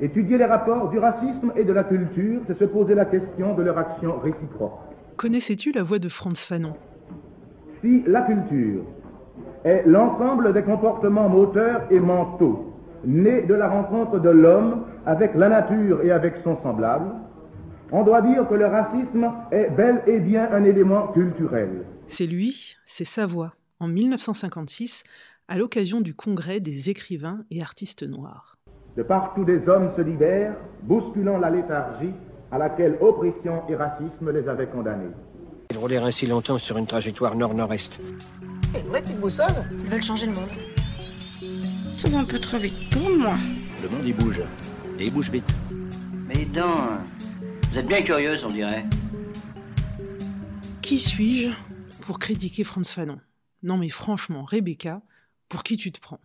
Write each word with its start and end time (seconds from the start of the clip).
Étudier 0.00 0.36
les 0.36 0.44
rapports 0.44 0.90
du 0.90 0.98
racisme 0.98 1.52
et 1.56 1.64
de 1.64 1.72
la 1.72 1.82
culture, 1.82 2.42
c'est 2.46 2.58
se 2.58 2.64
poser 2.64 2.94
la 2.94 3.06
question 3.06 3.54
de 3.54 3.62
leur 3.62 3.78
action 3.78 4.18
réciproque. 4.18 4.78
Connaissais-tu 5.16 5.72
la 5.72 5.82
voix 5.82 5.98
de 5.98 6.10
Franz 6.10 6.46
Fanon? 6.46 6.74
Si 7.80 8.02
la 8.06 8.20
culture 8.22 8.84
est 9.64 9.84
l'ensemble 9.86 10.52
des 10.52 10.62
comportements 10.62 11.30
moteurs 11.30 11.86
et 11.90 11.98
mentaux 11.98 12.74
nés 13.06 13.42
de 13.42 13.54
la 13.54 13.68
rencontre 13.68 14.18
de 14.18 14.28
l'homme 14.28 14.84
avec 15.06 15.34
la 15.34 15.48
nature 15.48 16.02
et 16.02 16.10
avec 16.10 16.34
son 16.44 16.60
semblable, 16.62 17.12
on 17.90 18.02
doit 18.02 18.20
dire 18.20 18.46
que 18.48 18.54
le 18.54 18.66
racisme 18.66 19.32
est 19.50 19.70
bel 19.70 20.02
et 20.06 20.18
bien 20.18 20.46
un 20.52 20.64
élément 20.64 21.06
culturel. 21.08 21.86
C'est 22.06 22.26
lui, 22.26 22.76
c'est 22.84 23.04
sa 23.06 23.26
voix, 23.26 23.54
en 23.80 23.88
1956, 23.88 25.04
à 25.48 25.56
l'occasion 25.56 26.02
du 26.02 26.14
congrès 26.14 26.60
des 26.60 26.90
écrivains 26.90 27.44
et 27.50 27.62
artistes 27.62 28.02
noirs. 28.02 28.55
De 28.96 29.02
partout 29.02 29.44
des 29.44 29.68
hommes 29.68 29.92
se 29.94 30.00
libèrent, 30.00 30.54
bousculant 30.82 31.36
la 31.36 31.50
léthargie 31.50 32.14
à 32.50 32.58
laquelle 32.58 32.96
oppression 33.00 33.62
et 33.68 33.76
racisme 33.76 34.30
les 34.32 34.48
avaient 34.48 34.68
condamnés. 34.68 35.12
Ils 35.70 35.76
roulèrent 35.78 36.04
ainsi 36.04 36.26
longtemps 36.26 36.56
sur 36.56 36.78
une 36.78 36.86
trajectoire 36.86 37.34
nord-nord-est. 37.34 38.00
Une 38.74 38.88
vraie 38.88 39.02
petite 39.02 39.20
boussole 39.20 39.46
Ils 39.80 39.88
veulent 39.88 40.02
changer 40.02 40.26
le 40.26 40.32
monde. 40.32 40.48
Ça 41.98 42.08
va 42.08 42.20
un 42.20 42.24
peu 42.24 42.38
trop 42.38 42.56
vite 42.56 42.90
pour 42.90 43.10
moi. 43.10 43.34
Le 43.82 43.88
monde, 43.88 44.04
il 44.04 44.16
bouge. 44.16 44.40
Et 44.98 45.06
il 45.06 45.12
bouge 45.12 45.30
vite. 45.30 45.52
Mais 46.26 46.46
donc, 46.46 46.78
vous 47.70 47.78
êtes 47.78 47.86
bien 47.86 48.00
curieuse, 48.00 48.44
on 48.44 48.50
dirait. 48.50 48.84
Qui 50.80 50.98
suis-je 50.98 51.50
pour 52.00 52.18
critiquer 52.18 52.64
Franz 52.64 52.90
Fanon? 52.94 53.18
Non 53.62 53.76
mais 53.76 53.88
franchement, 53.88 54.44
Rebecca, 54.44 55.02
pour 55.48 55.64
qui 55.64 55.76
tu 55.76 55.92
te 55.92 56.00
prends? 56.00 56.20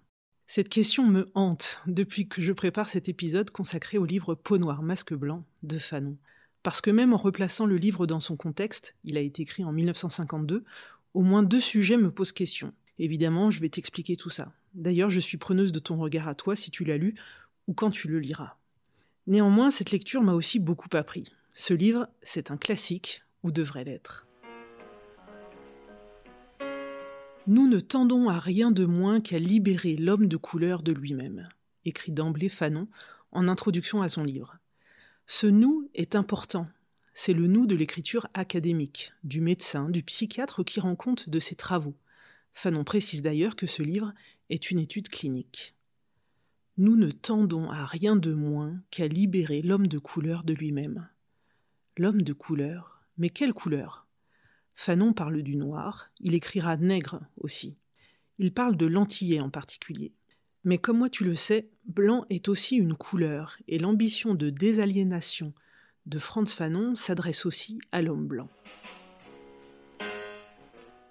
Cette 0.53 0.67
question 0.67 1.07
me 1.07 1.31
hante 1.33 1.79
depuis 1.87 2.27
que 2.27 2.41
je 2.41 2.51
prépare 2.51 2.89
cet 2.89 3.07
épisode 3.07 3.51
consacré 3.51 3.97
au 3.97 4.03
livre 4.03 4.35
Peau 4.35 4.57
noire, 4.57 4.83
masque 4.83 5.13
blanc 5.13 5.45
de 5.63 5.77
Fanon. 5.77 6.17
Parce 6.61 6.81
que 6.81 6.91
même 6.91 7.13
en 7.13 7.17
replaçant 7.17 7.65
le 7.65 7.77
livre 7.77 8.05
dans 8.05 8.19
son 8.19 8.35
contexte, 8.35 8.93
il 9.05 9.15
a 9.15 9.21
été 9.21 9.43
écrit 9.43 9.63
en 9.63 9.71
1952, 9.71 10.65
au 11.13 11.21
moins 11.21 11.41
deux 11.41 11.61
sujets 11.61 11.95
me 11.95 12.11
posent 12.11 12.33
question. 12.33 12.73
Évidemment, 12.99 13.49
je 13.49 13.61
vais 13.61 13.69
t'expliquer 13.69 14.17
tout 14.17 14.29
ça. 14.29 14.51
D'ailleurs, 14.73 15.09
je 15.09 15.21
suis 15.21 15.37
preneuse 15.37 15.71
de 15.71 15.79
ton 15.79 15.95
regard 15.95 16.27
à 16.27 16.35
toi 16.35 16.53
si 16.57 16.69
tu 16.69 16.83
l'as 16.83 16.97
lu 16.97 17.15
ou 17.67 17.73
quand 17.73 17.89
tu 17.91 18.09
le 18.09 18.19
liras. 18.19 18.57
Néanmoins, 19.27 19.71
cette 19.71 19.91
lecture 19.91 20.21
m'a 20.21 20.33
aussi 20.33 20.59
beaucoup 20.59 20.89
appris. 20.97 21.31
Ce 21.53 21.73
livre, 21.73 22.09
c'est 22.23 22.51
un 22.51 22.57
classique, 22.57 23.23
ou 23.43 23.53
devrait 23.53 23.85
l'être. 23.85 24.27
Nous 27.47 27.67
ne 27.67 27.79
tendons 27.79 28.29
à 28.29 28.39
rien 28.39 28.69
de 28.69 28.85
moins 28.85 29.19
qu'à 29.19 29.39
libérer 29.39 29.95
l'homme 29.95 30.27
de 30.27 30.37
couleur 30.37 30.83
de 30.83 30.91
lui-même, 30.91 31.49
écrit 31.85 32.11
d'emblée 32.11 32.49
Fanon 32.49 32.87
en 33.31 33.47
introduction 33.47 34.03
à 34.03 34.09
son 34.09 34.23
livre. 34.23 34.59
Ce 35.25 35.47
nous 35.47 35.89
est 35.95 36.15
important. 36.15 36.67
C'est 37.15 37.33
le 37.33 37.47
nous 37.47 37.65
de 37.65 37.75
l'écriture 37.75 38.27
académique, 38.35 39.11
du 39.23 39.41
médecin, 39.41 39.89
du 39.89 40.03
psychiatre 40.03 40.63
qui 40.63 40.79
rend 40.79 40.95
compte 40.95 41.29
de 41.29 41.39
ses 41.39 41.55
travaux. 41.55 41.95
Fanon 42.53 42.83
précise 42.83 43.23
d'ailleurs 43.23 43.55
que 43.55 43.65
ce 43.65 43.81
livre 43.81 44.13
est 44.51 44.69
une 44.69 44.79
étude 44.79 45.09
clinique. 45.09 45.73
Nous 46.77 46.95
ne 46.95 47.09
tendons 47.09 47.71
à 47.71 47.87
rien 47.87 48.15
de 48.15 48.33
moins 48.33 48.79
qu'à 48.91 49.07
libérer 49.07 49.63
l'homme 49.63 49.87
de 49.87 49.97
couleur 49.97 50.43
de 50.43 50.53
lui-même. 50.53 51.09
L'homme 51.97 52.21
de 52.21 52.33
couleur, 52.33 53.01
mais 53.17 53.31
quelle 53.31 53.53
couleur? 53.53 54.05
Fanon 54.75 55.13
parle 55.13 55.41
du 55.41 55.55
noir, 55.55 56.11
il 56.19 56.33
écrira 56.33 56.77
nègre 56.77 57.21
aussi. 57.37 57.77
Il 58.39 58.53
parle 58.53 58.77
de 58.77 58.85
l'antillais 58.85 59.41
en 59.41 59.49
particulier. 59.49 60.13
Mais 60.63 60.77
comme 60.77 60.99
moi 60.99 61.09
tu 61.09 61.23
le 61.23 61.35
sais, 61.35 61.69
blanc 61.85 62.25
est 62.29 62.47
aussi 62.47 62.75
une 62.75 62.95
couleur, 62.95 63.57
et 63.67 63.79
l'ambition 63.79 64.35
de 64.35 64.49
désaliénation 64.49 65.53
de 66.05 66.19
Franz 66.19 66.55
Fanon 66.55 66.95
s'adresse 66.95 67.45
aussi 67.45 67.79
à 67.91 68.01
l'homme 68.01 68.27
blanc. 68.27 68.49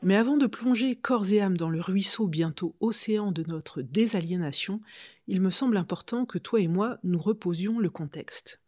Mais 0.03 0.16
avant 0.16 0.36
de 0.36 0.47
plonger 0.47 0.97
corps 0.97 1.31
et 1.31 1.41
âme 1.41 1.56
dans 1.56 1.69
le 1.69 1.81
ruisseau 1.81 2.26
bientôt 2.26 2.75
océan 2.81 3.32
de 3.32 3.44
notre 3.47 3.82
désaliénation, 3.82 4.81
il 5.26 5.41
me 5.41 5.50
semble 5.50 5.76
important 5.76 6.25
que 6.25 6.38
toi 6.38 6.60
et 6.60 6.69
moi 6.69 6.99
nous 7.04 7.19
reposions 7.19 7.78
le 7.78 7.91
contexte. 7.91 8.60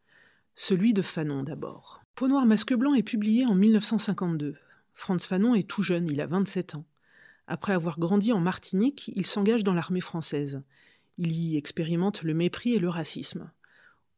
Celui 0.54 0.92
de 0.92 1.02
Fanon 1.02 1.42
d'abord. 1.42 2.02
Peau 2.14 2.28
noire 2.28 2.44
masque 2.44 2.75
blanc 2.75 2.92
est 2.94 3.02
publié 3.02 3.47
en 3.47 3.54
1952. 3.54 4.56
Franz 5.02 5.26
Fanon 5.26 5.56
est 5.56 5.68
tout 5.68 5.82
jeune, 5.82 6.08
il 6.08 6.20
a 6.20 6.28
27 6.28 6.76
ans. 6.76 6.84
Après 7.48 7.72
avoir 7.72 7.98
grandi 7.98 8.32
en 8.32 8.38
Martinique, 8.38 9.10
il 9.16 9.26
s'engage 9.26 9.64
dans 9.64 9.74
l'armée 9.74 10.00
française. 10.00 10.62
Il 11.18 11.32
y 11.32 11.56
expérimente 11.56 12.22
le 12.22 12.34
mépris 12.34 12.74
et 12.74 12.78
le 12.78 12.88
racisme. 12.88 13.50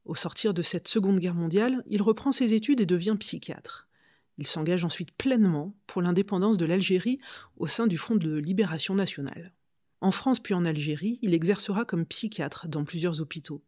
Au 0.04 0.14
sortir 0.14 0.52
de 0.52 0.60
cette 0.60 0.86
Seconde 0.86 1.20
Guerre 1.20 1.34
mondiale, 1.34 1.82
il 1.86 2.02
reprend 2.02 2.32
ses 2.32 2.52
études 2.52 2.82
et 2.82 2.86
devient 2.86 3.16
psychiatre. 3.18 3.88
Il 4.36 4.46
s'engage 4.46 4.84
ensuite 4.84 5.12
pleinement 5.12 5.74
pour 5.86 6.02
l'indépendance 6.02 6.58
de 6.58 6.66
l'Algérie 6.66 7.18
au 7.56 7.66
sein 7.66 7.86
du 7.86 7.96
Front 7.96 8.16
de 8.16 8.36
libération 8.36 8.94
nationale. 8.94 9.54
En 10.02 10.10
France 10.10 10.38
puis 10.38 10.52
en 10.52 10.66
Algérie, 10.66 11.18
il 11.22 11.32
exercera 11.32 11.86
comme 11.86 12.04
psychiatre 12.04 12.68
dans 12.68 12.84
plusieurs 12.84 13.22
hôpitaux. 13.22 13.64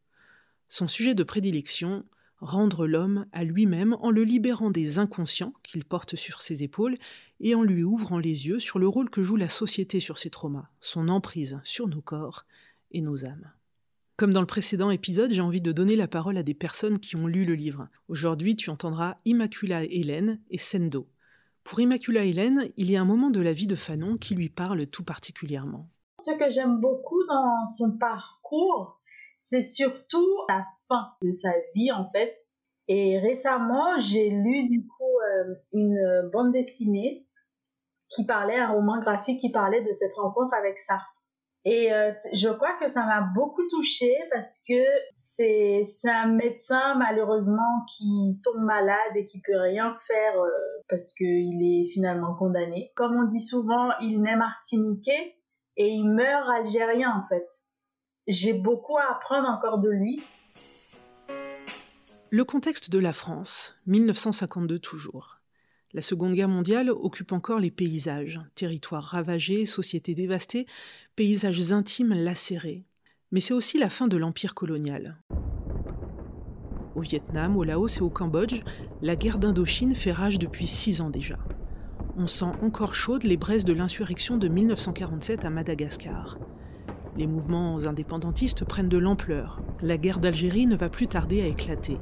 Son 0.69 0.87
sujet 0.87 1.15
de 1.15 1.23
prédilection, 1.23 2.05
rendre 2.41 2.87
l'homme 2.87 3.27
à 3.33 3.45
lui-même 3.45 3.97
en 4.01 4.11
le 4.11 4.25
libérant 4.25 4.71
des 4.71 4.99
inconscients 4.99 5.55
qu'il 5.63 5.85
porte 5.85 6.17
sur 6.17 6.43
ses 6.43 6.63
épaules 6.63 6.97
et 7.41 7.55
en 7.55 7.63
lui 7.63 7.83
ouvrant 7.83 8.19
les 8.19 8.47
yeux 8.47 8.59
sur 8.59 8.79
le 8.79 8.89
rôle 8.89 9.11
que 9.11 9.23
joue 9.23 9.37
la 9.37 9.49
société 9.49 10.01
sur 10.01 10.19
ses 10.19 10.31
traumas, 10.31 10.69
son 10.81 11.09
emprise 11.09 11.61
sur 11.65 11.89
nos 11.89 12.01
corps 12.01 12.47
et 12.91 13.01
nos 13.01 13.25
âmes. 13.25 13.51
Comme 14.17 14.33
dans 14.33 14.41
le 14.41 14.47
précédent 14.47 14.91
épisode, 14.91 15.33
j'ai 15.33 15.43
envie 15.43 15.61
de 15.61 15.73
donner 15.73 15.95
la 15.95 16.09
parole 16.09 16.39
à 16.39 16.43
des 16.43 16.55
personnes 16.55 16.99
qui 16.99 17.17
ont 17.17 17.27
lu 17.27 17.45
le 17.45 17.55
livre. 17.55 17.89
Aujourd'hui, 18.09 18.57
tu 18.57 18.71
entendras 18.71 19.17
Immacula 19.27 19.85
Hélène 19.85 20.41
et 20.51 20.57
Sendo. 20.57 21.07
Pour 21.65 21.81
Immacula 21.81 22.25
Hélène, 22.25 22.71
il 22.77 22.91
y 22.91 22.97
a 22.97 23.01
un 23.03 23.05
moment 23.05 23.29
de 23.29 23.41
la 23.41 23.53
vie 23.53 23.67
de 23.67 23.75
Fanon 23.75 24.17
qui 24.17 24.35
lui 24.35 24.49
parle 24.49 24.87
tout 24.87 25.05
particulièrement. 25.05 25.91
Ce 26.19 26.31
que 26.39 26.49
j'aime 26.49 26.81
beaucoup 26.81 27.23
dans 27.29 27.67
son 27.67 27.99
parcours, 27.99 29.01
c'est 29.39 29.61
surtout 29.61 30.27
la 30.49 30.67
fin 30.89 31.13
de 31.23 31.31
sa 31.31 31.53
vie 31.75 31.93
en 31.93 32.09
fait. 32.09 32.35
Et 32.89 33.19
récemment, 33.19 33.99
j'ai 33.99 34.31
lu 34.31 34.67
du 34.67 34.87
coup 34.87 35.19
euh, 35.21 35.55
une 35.73 36.31
bande 36.33 36.53
dessinée 36.53 37.27
qui 38.09 38.25
parlait, 38.25 38.57
un 38.57 38.73
roman 38.73 38.99
graphique 38.99 39.41
qui 39.41 39.51
parlait 39.51 39.83
de 39.83 39.93
cette 39.93 40.15
rencontre 40.15 40.55
avec 40.55 40.79
Sartre. 40.79 41.27
Et 41.69 41.93
euh, 41.93 42.13
je 42.33 42.49
crois 42.49 42.75
que 42.79 42.87
ça 42.87 43.05
m'a 43.05 43.23
beaucoup 43.35 43.67
touchée 43.69 44.15
parce 44.31 44.63
que 44.69 44.81
c'est 45.17 45.83
un 46.05 46.29
médecin 46.29 46.95
malheureusement 46.95 47.85
qui 47.89 48.41
tombe 48.45 48.63
malade 48.63 49.17
et 49.17 49.25
qui 49.25 49.41
peut 49.41 49.59
rien 49.59 49.97
faire 50.07 50.41
euh, 50.41 50.49
parce 50.89 51.13
qu'il 51.13 51.61
est 51.61 51.87
finalement 51.93 52.37
condamné. 52.37 52.93
Comme 52.95 53.17
on 53.17 53.25
dit 53.25 53.41
souvent, 53.41 53.91
il 54.01 54.23
naît 54.23 54.37
martiniquais 54.37 55.35
et 55.77 55.89
il 55.89 56.09
meurt 56.09 56.49
algérien 56.51 57.13
en 57.19 57.25
fait. 57.25 57.49
J'ai 58.27 58.55
beaucoup 58.55 58.99
à 58.99 59.13
apprendre 59.13 59.49
encore 59.49 59.79
de 59.79 59.89
lui. 59.89 60.21
Le 62.31 62.45
contexte 62.45 62.91
de 62.91 62.99
la 62.99 63.13
France, 63.13 63.77
1952 63.87 64.81
toujours. 64.81 65.39
La 65.93 66.03
Seconde 66.03 66.35
Guerre 66.35 66.49
mondiale 66.49 66.91
occupe 66.91 67.31
encore 67.31 67.61
les 67.61 67.71
paysages, 67.71 68.41
territoires 68.57 69.05
ravagés, 69.05 69.65
sociétés 69.65 70.17
dévastées, 70.17 70.67
paysages 71.15 71.71
intimes 71.71 72.15
lacérés. 72.15 72.85
Mais 73.31 73.39
c'est 73.39 73.55
aussi 73.55 73.79
la 73.79 73.91
fin 73.91 74.09
de 74.09 74.17
l'empire 74.17 74.57
colonial. 74.57 75.19
Au 76.97 77.03
Vietnam, 77.03 77.57
au 77.57 77.63
Laos 77.63 77.99
et 77.99 78.03
au 78.03 78.11
Cambodge, 78.11 78.61
la 79.03 79.15
guerre 79.15 79.39
d'Indochine 79.39 79.95
fait 79.95 80.11
rage 80.11 80.41
depuis 80.41 80.67
six 80.67 81.01
ans 81.01 81.11
déjà. 81.11 81.39
On 82.17 82.27
sent 82.27 82.53
encore 82.61 82.97
chaudes 82.97 83.25
les 83.25 83.37
braises 83.37 83.65
de 83.65 83.73
l'insurrection 83.73 84.37
de 84.37 84.49
1947 84.49 85.45
à 85.45 85.51
Madagascar. 85.51 86.39
Les 87.17 87.27
mouvements 87.27 87.87
indépendantistes 87.87 88.67
prennent 88.67 88.91
de 88.91 88.99
l'ampleur. 88.99 89.63
La 89.81 89.97
guerre 89.97 90.21
d'Algérie 90.21 90.67
ne 90.67 90.77
va 90.77 90.91
plus 90.91 91.09
tarder 91.09 91.41
à 91.41 91.47
éclater. 91.47 91.97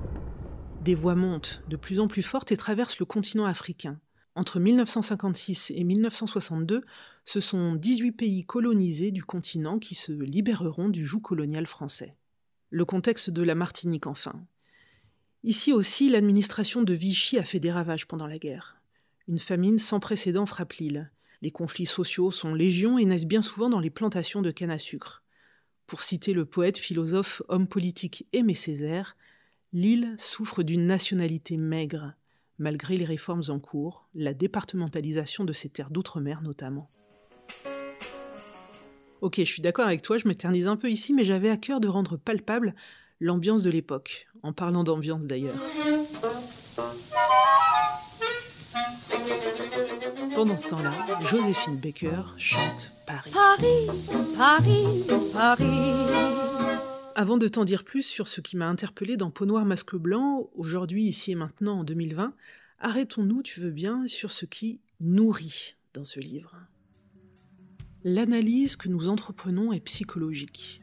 Des 0.82 0.96
voix 0.96 1.14
montent 1.14 1.62
de 1.68 1.76
plus 1.76 2.00
en 2.00 2.08
plus 2.08 2.24
fortes 2.24 2.50
et 2.50 2.56
traversent 2.56 2.98
le 2.98 3.06
continent 3.06 3.44
africain. 3.44 4.00
Entre 4.34 4.58
1956 4.58 5.70
et 5.76 5.84
1962, 5.84 6.84
ce 7.24 7.38
sont 7.38 7.76
18 7.76 8.10
pays 8.10 8.44
colonisés 8.44 9.12
du 9.12 9.22
continent 9.22 9.78
qui 9.78 9.94
se 9.94 10.10
libéreront 10.10 10.88
du 10.88 11.06
joug 11.06 11.20
colonial 11.20 11.68
français. 11.68 12.16
Le 12.70 12.84
contexte 12.84 13.30
de 13.30 13.42
la 13.44 13.54
Martinique 13.54 14.08
enfin. 14.08 14.44
Ici 15.44 15.72
aussi, 15.72 16.10
l'administration 16.10 16.82
de 16.82 16.92
Vichy 16.92 17.38
a 17.38 17.44
fait 17.44 17.60
des 17.60 17.70
ravages 17.70 18.08
pendant 18.08 18.26
la 18.26 18.38
guerre. 18.38 18.82
Une 19.28 19.38
famine 19.38 19.78
sans 19.78 20.00
précédent 20.00 20.46
frappe 20.46 20.72
l'île. 20.72 21.12
Les 21.44 21.50
conflits 21.50 21.84
sociaux 21.84 22.30
sont 22.30 22.54
légions 22.54 22.96
et 22.96 23.04
naissent 23.04 23.26
bien 23.26 23.42
souvent 23.42 23.68
dans 23.68 23.78
les 23.78 23.90
plantations 23.90 24.40
de 24.40 24.50
canne 24.50 24.70
à 24.70 24.78
sucre. 24.78 25.22
Pour 25.86 26.02
citer 26.02 26.32
le 26.32 26.46
poète, 26.46 26.78
philosophe, 26.78 27.42
homme 27.48 27.66
politique 27.66 28.26
Aimé 28.32 28.54
Césaire, 28.54 29.14
l'île 29.74 30.14
souffre 30.16 30.62
d'une 30.62 30.86
nationalité 30.86 31.58
maigre, 31.58 32.14
malgré 32.58 32.96
les 32.96 33.04
réformes 33.04 33.42
en 33.48 33.58
cours, 33.58 34.08
la 34.14 34.32
départementalisation 34.32 35.44
de 35.44 35.52
ses 35.52 35.68
terres 35.68 35.90
d'outre-mer 35.90 36.40
notamment. 36.40 36.88
Ok, 39.20 39.34
je 39.36 39.44
suis 39.44 39.60
d'accord 39.60 39.84
avec 39.84 40.00
toi, 40.00 40.16
je 40.16 40.26
m'éternise 40.26 40.66
un 40.66 40.76
peu 40.76 40.90
ici, 40.90 41.12
mais 41.12 41.26
j'avais 41.26 41.50
à 41.50 41.58
cœur 41.58 41.78
de 41.78 41.88
rendre 41.88 42.16
palpable 42.16 42.74
l'ambiance 43.20 43.64
de 43.64 43.70
l'époque, 43.70 44.28
en 44.42 44.54
parlant 44.54 44.82
d'ambiance 44.82 45.26
d'ailleurs. 45.26 45.60
Pendant 50.34 50.56
ce 50.56 50.66
temps-là, 50.66 51.20
Joséphine 51.22 51.76
Baker 51.76 52.22
chante 52.36 52.90
Paris. 53.06 53.30
Paris, 53.32 53.86
Paris, 54.36 55.04
Paris. 55.32 55.92
Avant 57.14 57.36
de 57.36 57.46
t'en 57.46 57.64
dire 57.64 57.84
plus 57.84 58.02
sur 58.02 58.26
ce 58.26 58.40
qui 58.40 58.56
m'a 58.56 58.66
interpellé 58.66 59.16
dans 59.16 59.30
Peau 59.30 59.46
noire 59.46 59.64
masque 59.64 59.94
blanc, 59.94 60.48
aujourd'hui, 60.56 61.04
ici 61.04 61.32
et 61.32 61.34
maintenant, 61.36 61.80
en 61.80 61.84
2020, 61.84 62.34
arrêtons-nous, 62.80 63.42
tu 63.42 63.60
veux 63.60 63.70
bien, 63.70 64.08
sur 64.08 64.32
ce 64.32 64.44
qui 64.44 64.80
nourrit 65.00 65.76
dans 65.92 66.04
ce 66.04 66.18
livre. 66.18 66.56
L'analyse 68.02 68.74
que 68.74 68.88
nous 68.88 69.08
entreprenons 69.08 69.72
est 69.72 69.80
psychologique. 69.80 70.82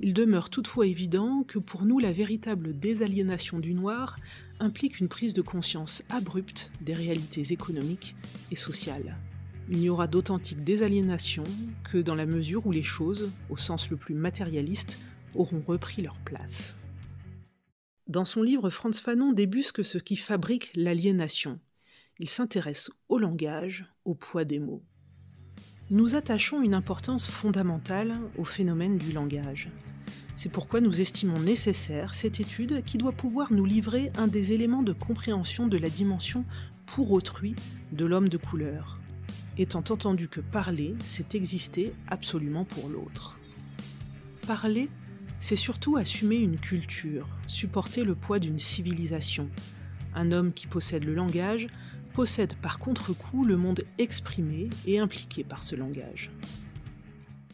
Il 0.00 0.12
demeure 0.12 0.50
toutefois 0.50 0.86
évident 0.86 1.42
que 1.42 1.58
pour 1.58 1.84
nous 1.84 1.98
la 1.98 2.12
véritable 2.12 2.78
désaliénation 2.78 3.58
du 3.58 3.72
noir 3.74 4.16
implique 4.60 5.00
une 5.00 5.08
prise 5.08 5.34
de 5.34 5.42
conscience 5.42 6.02
abrupte 6.08 6.70
des 6.80 6.94
réalités 6.94 7.52
économiques 7.52 8.14
et 8.50 8.56
sociales. 8.56 9.16
Il 9.68 9.78
n'y 9.78 9.88
aura 9.88 10.06
d'authentique 10.06 10.64
désaliénation 10.64 11.44
que 11.90 11.98
dans 11.98 12.14
la 12.14 12.26
mesure 12.26 12.66
où 12.66 12.72
les 12.72 12.82
choses, 12.82 13.30
au 13.48 13.56
sens 13.56 13.90
le 13.90 13.96
plus 13.96 14.14
matérialiste, 14.14 14.98
auront 15.34 15.62
repris 15.66 16.02
leur 16.02 16.18
place. 16.18 16.76
Dans 18.06 18.24
son 18.24 18.42
livre, 18.42 18.70
Franz 18.70 19.00
Fanon 19.00 19.32
débusque 19.32 19.84
ce 19.84 19.98
qui 19.98 20.16
fabrique 20.16 20.72
l'aliénation. 20.74 21.60
Il 22.18 22.28
s'intéresse 22.28 22.90
au 23.08 23.18
langage, 23.18 23.86
au 24.04 24.14
poids 24.14 24.44
des 24.44 24.58
mots. 24.58 24.82
Nous 25.90 26.16
attachons 26.16 26.62
une 26.62 26.74
importance 26.74 27.28
fondamentale 27.28 28.16
au 28.36 28.44
phénomène 28.44 28.98
du 28.98 29.12
langage. 29.12 29.70
C'est 30.42 30.48
pourquoi 30.48 30.80
nous 30.80 31.02
estimons 31.02 31.38
nécessaire 31.38 32.14
cette 32.14 32.40
étude 32.40 32.82
qui 32.82 32.96
doit 32.96 33.12
pouvoir 33.12 33.52
nous 33.52 33.66
livrer 33.66 34.10
un 34.16 34.26
des 34.26 34.54
éléments 34.54 34.82
de 34.82 34.94
compréhension 34.94 35.66
de 35.66 35.76
la 35.76 35.90
dimension 35.90 36.46
pour 36.86 37.12
autrui 37.12 37.54
de 37.92 38.06
l'homme 38.06 38.30
de 38.30 38.38
couleur, 38.38 38.98
étant 39.58 39.84
entendu 39.90 40.28
que 40.28 40.40
parler, 40.40 40.94
c'est 41.04 41.34
exister 41.34 41.92
absolument 42.08 42.64
pour 42.64 42.88
l'autre. 42.88 43.38
Parler 44.46 44.88
c'est 45.40 45.56
surtout 45.56 45.98
assumer 45.98 46.36
une 46.36 46.58
culture, 46.58 47.28
supporter 47.46 48.02
le 48.02 48.14
poids 48.14 48.38
d'une 48.38 48.58
civilisation. 48.58 49.50
Un 50.14 50.32
homme 50.32 50.54
qui 50.54 50.66
possède 50.66 51.04
le 51.04 51.12
langage 51.12 51.68
possède 52.14 52.54
par 52.62 52.78
contre-coup 52.78 53.44
le 53.44 53.58
monde 53.58 53.82
exprimé 53.98 54.70
et 54.86 55.00
impliqué 55.00 55.44
par 55.44 55.62
ce 55.64 55.76
langage. 55.76 56.30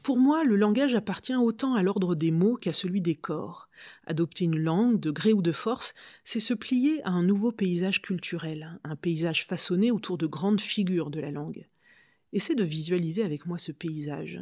Pour 0.06 0.18
moi, 0.18 0.44
le 0.44 0.54
langage 0.54 0.94
appartient 0.94 1.34
autant 1.34 1.74
à 1.74 1.82
l'ordre 1.82 2.14
des 2.14 2.30
mots 2.30 2.54
qu'à 2.54 2.72
celui 2.72 3.00
des 3.00 3.16
corps. 3.16 3.68
Adopter 4.06 4.44
une 4.44 4.56
langue, 4.56 5.00
de 5.00 5.10
gré 5.10 5.32
ou 5.32 5.42
de 5.42 5.50
force, 5.50 5.94
c'est 6.22 6.38
se 6.38 6.54
plier 6.54 7.02
à 7.02 7.10
un 7.10 7.24
nouveau 7.24 7.50
paysage 7.50 8.00
culturel, 8.02 8.78
un 8.84 8.94
paysage 8.94 9.44
façonné 9.44 9.90
autour 9.90 10.16
de 10.16 10.28
grandes 10.28 10.60
figures 10.60 11.10
de 11.10 11.18
la 11.18 11.32
langue. 11.32 11.66
Essaie 12.32 12.54
de 12.54 12.62
visualiser 12.62 13.24
avec 13.24 13.46
moi 13.46 13.58
ce 13.58 13.72
paysage 13.72 14.38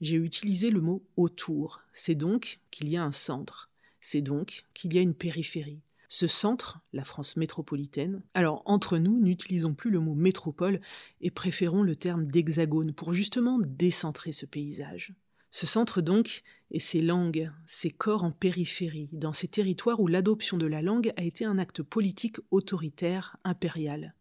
j'ai 0.00 0.14
utilisé 0.14 0.70
le 0.70 0.80
mot 0.80 1.02
autour. 1.16 1.80
C'est 1.92 2.14
donc 2.14 2.58
qu'il 2.70 2.88
y 2.88 2.96
a 2.96 3.02
un 3.02 3.10
centre. 3.10 3.70
C'est 4.00 4.20
donc 4.20 4.66
qu'il 4.72 4.94
y 4.94 4.98
a 4.98 5.02
une 5.02 5.14
périphérie. 5.14 5.80
Ce 6.08 6.26
centre, 6.26 6.80
la 6.94 7.04
France 7.04 7.36
métropolitaine, 7.36 8.22
alors 8.32 8.62
entre 8.64 8.96
nous, 8.96 9.20
n'utilisons 9.20 9.74
plus 9.74 9.90
le 9.90 10.00
mot 10.00 10.14
métropole 10.14 10.80
et 11.20 11.30
préférons 11.30 11.82
le 11.82 11.96
terme 11.96 12.24
d'hexagone 12.24 12.94
pour 12.94 13.12
justement 13.12 13.58
décentrer 13.60 14.32
ce 14.32 14.46
paysage. 14.46 15.14
Ce 15.50 15.66
centre 15.66 16.00
donc 16.00 16.42
est 16.70 16.78
ces 16.78 17.00
langues, 17.00 17.50
ces 17.66 17.90
corps 17.90 18.24
en 18.24 18.32
périphérie, 18.32 19.08
dans 19.12 19.32
ces 19.32 19.48
territoires 19.48 20.00
où 20.00 20.06
l'adoption 20.06 20.56
de 20.56 20.66
la 20.66 20.82
langue 20.82 21.12
a 21.16 21.22
été 21.22 21.44
un 21.44 21.58
acte 21.58 21.82
politique 21.82 22.36
autoritaire, 22.50 23.36
impérial. 23.44 24.14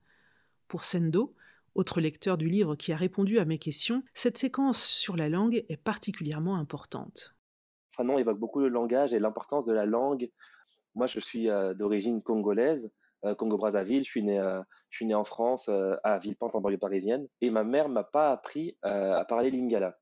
Pour 0.67 0.83
Sendo, 0.83 1.35
autre 1.75 2.01
lecteur 2.01 2.37
du 2.37 2.49
livre 2.49 2.75
qui 2.75 2.91
a 2.91 2.97
répondu 2.97 3.39
à 3.39 3.45
mes 3.45 3.59
questions, 3.59 4.03
cette 4.13 4.37
séquence 4.37 4.83
sur 4.83 5.15
la 5.15 5.29
langue 5.29 5.63
est 5.69 5.81
particulièrement 5.81 6.57
importante. 6.57 7.35
Fanon 7.91 8.17
évoque 8.17 8.39
beaucoup 8.39 8.59
le 8.59 8.69
langage 8.69 9.13
et 9.13 9.19
l'importance 9.19 9.65
de 9.65 9.73
la 9.73 9.85
langue. 9.85 10.29
Moi, 10.97 11.05
je 11.05 11.19
suis 11.19 11.47
euh, 11.47 11.75
d'origine 11.75 12.23
congolaise, 12.23 12.91
euh, 13.23 13.35
Congo-Brazzaville. 13.35 14.03
Je 14.03 14.09
suis 14.09 14.23
né, 14.23 14.39
euh, 14.39 14.59
je 14.89 14.97
suis 14.97 15.05
né 15.05 15.13
en 15.13 15.23
France, 15.23 15.69
à 16.03 16.17
Villepinte, 16.17 16.55
en 16.55 16.59
banlieue 16.59 16.79
parisienne, 16.79 17.27
et 17.39 17.51
ma 17.51 17.63
mère 17.63 17.87
m'a 17.87 18.03
pas 18.03 18.31
appris 18.31 18.77
à 18.81 19.23
parler 19.25 19.51
lingala. 19.51 19.99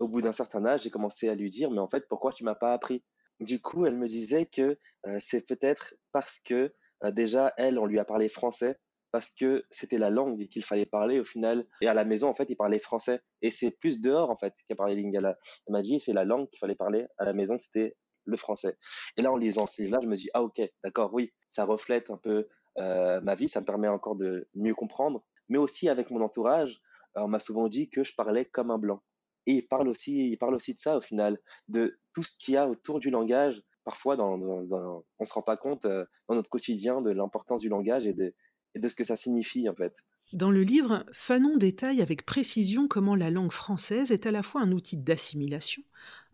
Au 0.00 0.08
bout 0.08 0.20
d'un 0.20 0.32
certain 0.32 0.66
âge, 0.66 0.82
j'ai 0.82 0.90
commencé 0.90 1.30
à 1.30 1.34
lui 1.34 1.48
dire, 1.48 1.70
mais 1.70 1.78
en 1.78 1.88
fait, 1.88 2.06
pourquoi 2.08 2.32
tu 2.32 2.44
m'as 2.44 2.54
pas 2.54 2.74
appris? 2.74 3.02
Du 3.40 3.62
coup, 3.62 3.86
elle 3.86 3.96
me 3.96 4.06
disait 4.06 4.44
que 4.44 4.76
c'est 5.20 5.46
peut-être 5.46 5.94
parce 6.12 6.40
que 6.40 6.74
déjà, 7.12 7.54
elle, 7.56 7.78
on 7.78 7.86
lui 7.86 7.98
a 7.98 8.04
parlé 8.04 8.28
français 8.28 8.78
parce 9.12 9.30
que 9.30 9.64
c'était 9.70 9.98
la 9.98 10.10
langue 10.10 10.48
qu'il 10.48 10.64
fallait 10.64 10.84
parler 10.84 11.20
au 11.20 11.24
final. 11.24 11.64
Et 11.80 11.88
à 11.88 11.94
la 11.94 12.04
maison, 12.04 12.28
en 12.28 12.34
fait, 12.34 12.50
il 12.50 12.56
parlait 12.56 12.80
français. 12.80 13.20
Et 13.40 13.50
c'est 13.50 13.70
plus 13.70 14.00
dehors, 14.00 14.30
en 14.30 14.36
fait, 14.36 14.52
qu'il 14.66 14.76
parlait 14.76 14.96
lingala. 14.96 15.38
Elle 15.66 15.72
m'a 15.72 15.82
dit, 15.82 16.00
c'est 16.00 16.12
la 16.12 16.24
langue 16.24 16.50
qu'il 16.50 16.58
fallait 16.58 16.74
parler 16.74 17.06
à 17.18 17.24
la 17.24 17.32
maison, 17.32 17.56
c'était 17.56 17.96
le 18.28 18.36
français. 18.36 18.76
Et 19.16 19.22
là, 19.22 19.32
en 19.32 19.36
lisant 19.36 19.66
ce 19.66 19.82
livre-là, 19.82 20.00
je 20.02 20.08
me 20.08 20.16
dis, 20.16 20.28
ah 20.34 20.42
ok, 20.42 20.60
d'accord, 20.84 21.12
oui, 21.12 21.32
ça 21.50 21.64
reflète 21.64 22.10
un 22.10 22.16
peu 22.16 22.46
euh, 22.78 23.20
ma 23.22 23.34
vie, 23.34 23.48
ça 23.48 23.60
me 23.60 23.66
permet 23.66 23.88
encore 23.88 24.16
de 24.16 24.46
mieux 24.54 24.74
comprendre. 24.74 25.24
Mais 25.48 25.58
aussi 25.58 25.88
avec 25.88 26.10
mon 26.10 26.20
entourage, 26.20 26.80
on 27.14 27.28
m'a 27.28 27.40
souvent 27.40 27.68
dit 27.68 27.88
que 27.88 28.04
je 28.04 28.14
parlais 28.14 28.44
comme 28.44 28.70
un 28.70 28.78
blanc. 28.78 29.02
Et 29.46 29.54
il 29.54 29.66
parle 29.66 29.88
aussi, 29.88 30.30
il 30.30 30.36
parle 30.36 30.54
aussi 30.54 30.74
de 30.74 30.78
ça 30.78 30.96
au 30.98 31.00
final, 31.00 31.40
de 31.68 31.98
tout 32.12 32.22
ce 32.22 32.30
qu'il 32.38 32.54
y 32.54 32.56
a 32.58 32.68
autour 32.68 33.00
du 33.00 33.10
langage. 33.10 33.62
Parfois, 33.82 34.16
dans, 34.16 34.36
dans, 34.36 35.04
on 35.18 35.24
se 35.24 35.32
rend 35.32 35.42
pas 35.42 35.56
compte 35.56 35.86
euh, 35.86 36.04
dans 36.28 36.34
notre 36.34 36.50
quotidien 36.50 37.00
de 37.00 37.10
l'importance 37.10 37.62
du 37.62 37.70
langage 37.70 38.06
et 38.06 38.12
de, 38.12 38.34
et 38.74 38.78
de 38.78 38.88
ce 38.88 38.94
que 38.94 39.04
ça 39.04 39.16
signifie 39.16 39.68
en 39.68 39.74
fait. 39.74 39.94
Dans 40.34 40.50
le 40.50 40.62
livre, 40.62 41.06
Fanon 41.10 41.56
détaille 41.56 42.02
avec 42.02 42.26
précision 42.26 42.86
comment 42.86 43.16
la 43.16 43.30
langue 43.30 43.50
française 43.50 44.12
est 44.12 44.26
à 44.26 44.30
la 44.30 44.42
fois 44.42 44.60
un 44.60 44.72
outil 44.72 44.98
d'assimilation, 44.98 45.82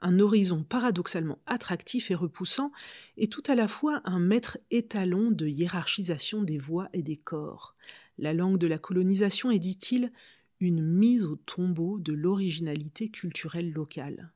un 0.00 0.18
horizon 0.18 0.62
paradoxalement 0.62 1.38
attractif 1.46 2.10
et 2.10 2.14
repoussant, 2.14 2.72
et 3.16 3.28
tout 3.28 3.42
à 3.46 3.54
la 3.54 3.68
fois 3.68 4.02
un 4.04 4.18
maître 4.18 4.58
étalon 4.70 5.30
de 5.30 5.46
hiérarchisation 5.46 6.42
des 6.42 6.58
voix 6.58 6.88
et 6.92 7.02
des 7.02 7.16
corps. 7.16 7.74
La 8.18 8.32
langue 8.32 8.58
de 8.58 8.66
la 8.66 8.78
colonisation 8.78 9.50
est, 9.50 9.58
dit-il, 9.58 10.12
une 10.60 10.82
mise 10.82 11.24
au 11.24 11.36
tombeau 11.36 11.98
de 11.98 12.12
l'originalité 12.12 13.08
culturelle 13.08 13.72
locale. 13.72 14.30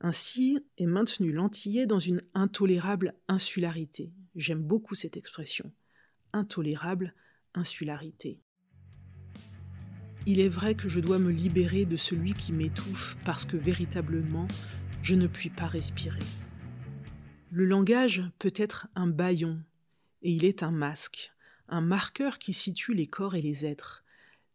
Ainsi 0.00 0.58
est 0.78 0.86
maintenu 0.86 1.32
l'antillais 1.32 1.86
dans 1.86 1.98
une 1.98 2.22
intolérable 2.34 3.14
insularité. 3.28 4.12
J'aime 4.34 4.62
beaucoup 4.62 4.94
cette 4.94 5.16
expression 5.16 5.72
intolérable 6.32 7.14
insularité. 7.54 8.40
Il 10.24 10.38
est 10.38 10.48
vrai 10.48 10.76
que 10.76 10.88
je 10.88 11.00
dois 11.00 11.18
me 11.18 11.32
libérer 11.32 11.84
de 11.84 11.96
celui 11.96 12.34
qui 12.34 12.52
m'étouffe 12.52 13.16
parce 13.24 13.44
que 13.44 13.56
véritablement 13.56 14.46
je 15.02 15.16
ne 15.16 15.26
puis 15.26 15.50
pas 15.50 15.66
respirer. 15.66 16.20
Le 17.50 17.64
langage 17.64 18.22
peut 18.38 18.52
être 18.54 18.86
un 18.94 19.08
baillon, 19.08 19.58
et 20.22 20.30
il 20.30 20.44
est 20.44 20.62
un 20.62 20.70
masque, 20.70 21.32
un 21.68 21.80
marqueur 21.80 22.38
qui 22.38 22.52
situe 22.52 22.94
les 22.94 23.08
corps 23.08 23.34
et 23.34 23.42
les 23.42 23.66
êtres. 23.66 24.04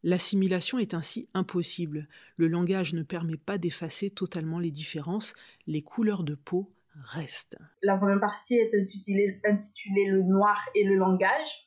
L'assimilation 0.04 0.80
est 0.80 0.94
ainsi 0.94 1.28
impossible. 1.34 2.08
Le 2.38 2.48
langage 2.48 2.94
ne 2.94 3.04
permet 3.04 3.36
pas 3.36 3.58
d'effacer 3.58 4.10
totalement 4.10 4.60
les 4.60 4.72
différences, 4.72 5.34
les 5.68 5.82
couleurs 5.82 6.24
de 6.24 6.36
peau 6.36 6.72
restent. 7.04 7.58
La 7.84 7.98
première 7.98 8.22
partie 8.22 8.56
est 8.56 8.74
intitulée, 8.74 9.42
intitulée 9.44 10.08
Le 10.08 10.24
noir 10.24 10.58
et 10.76 10.86
le 10.86 10.96
langage. 10.96 11.67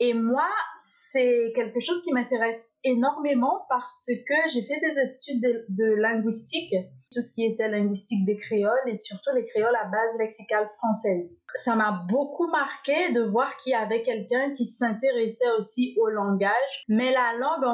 Et 0.00 0.14
moi, 0.14 0.48
c'est 0.76 1.52
quelque 1.56 1.80
chose 1.80 2.02
qui 2.02 2.12
m'intéresse 2.12 2.72
énormément 2.84 3.66
parce 3.68 4.06
que 4.06 4.34
j'ai 4.52 4.62
fait 4.62 4.78
des 4.80 5.00
études 5.00 5.66
de, 5.68 5.94
linguistique, 5.94 6.72
tout 7.12 7.20
ce 7.20 7.32
qui 7.32 7.44
était 7.44 7.68
linguistique 7.68 8.24
des 8.24 8.36
créoles 8.36 8.86
et 8.86 8.94
surtout 8.94 9.30
les 9.34 9.44
créoles 9.44 9.74
à 9.74 9.86
base 9.86 10.18
lexicale 10.20 10.68
française. 10.76 11.42
Ça 11.56 11.74
m'a 11.74 12.04
beaucoup 12.08 12.46
marqué 12.46 13.12
de 13.12 13.22
voir 13.22 13.56
qu'il 13.56 13.72
y 13.72 13.74
avait 13.74 14.02
quelqu'un 14.02 14.52
qui 14.52 14.64
s'intéressait 14.64 15.50
aussi 15.56 15.96
au 16.00 16.08
langage, 16.08 16.84
mais 16.88 17.10
la 17.10 17.34
langue 17.36 17.64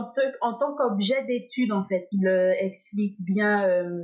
en, 0.40 0.54
tant 0.54 0.74
qu'objet 0.74 1.24
d'étude 1.24 1.72
en 1.72 1.82
fait. 1.82 2.08
Il 2.10 2.26
explique 2.58 3.16
bien... 3.20 3.68
Euh, 3.68 4.02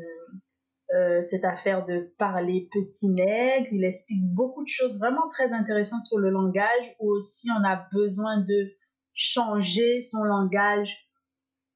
euh, 0.94 1.22
cette 1.22 1.44
affaire 1.44 1.86
de 1.86 2.12
parler 2.18 2.68
petit 2.72 3.08
nègre. 3.08 3.68
Il 3.70 3.84
explique 3.84 4.24
beaucoup 4.34 4.62
de 4.62 4.68
choses 4.68 4.98
vraiment 4.98 5.28
très 5.28 5.52
intéressantes 5.52 6.04
sur 6.04 6.18
le 6.18 6.30
langage, 6.30 6.96
où 6.98 7.10
aussi 7.12 7.48
on 7.50 7.64
a 7.64 7.86
besoin 7.92 8.40
de 8.40 8.68
changer 9.12 10.00
son 10.00 10.24
langage 10.24 11.08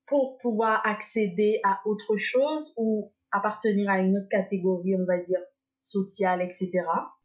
pour 0.07 0.37
pouvoir 0.39 0.85
accéder 0.85 1.61
à 1.65 1.81
autre 1.87 2.17
chose 2.17 2.73
ou 2.77 3.13
appartenir 3.31 3.91
à 3.91 4.01
une 4.01 4.19
autre 4.19 4.29
catégorie, 4.29 4.95
on 4.97 5.05
va 5.05 5.19
dire, 5.19 5.41
sociale, 5.81 6.43
etc. 6.43 6.71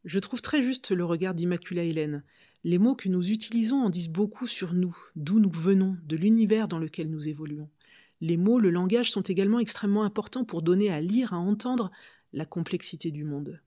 Je 0.04 0.18
trouve 0.18 0.42
très 0.42 0.62
juste 0.62 0.90
le 0.90 1.04
regard 1.04 1.34
d'Immacula 1.34 1.82
Hélène. 1.82 2.22
Les 2.62 2.78
mots 2.78 2.94
que 2.94 3.08
nous 3.08 3.30
utilisons 3.30 3.76
en 3.76 3.90
disent 3.90 4.10
beaucoup 4.10 4.46
sur 4.46 4.74
nous, 4.74 4.96
d'où 5.16 5.40
nous 5.40 5.50
venons, 5.50 5.96
de 6.04 6.16
l'univers 6.16 6.68
dans 6.68 6.78
lequel 6.78 7.10
nous 7.10 7.28
évoluons. 7.28 7.70
Les 8.20 8.36
mots, 8.36 8.58
le 8.58 8.70
langage 8.70 9.10
sont 9.10 9.22
également 9.22 9.60
extrêmement 9.60 10.04
importants 10.04 10.44
pour 10.44 10.62
donner 10.62 10.90
à 10.90 11.00
lire, 11.00 11.32
à 11.32 11.38
entendre 11.38 11.90
la 12.32 12.44
complexité 12.44 13.10
du 13.10 13.24
monde. 13.24 13.60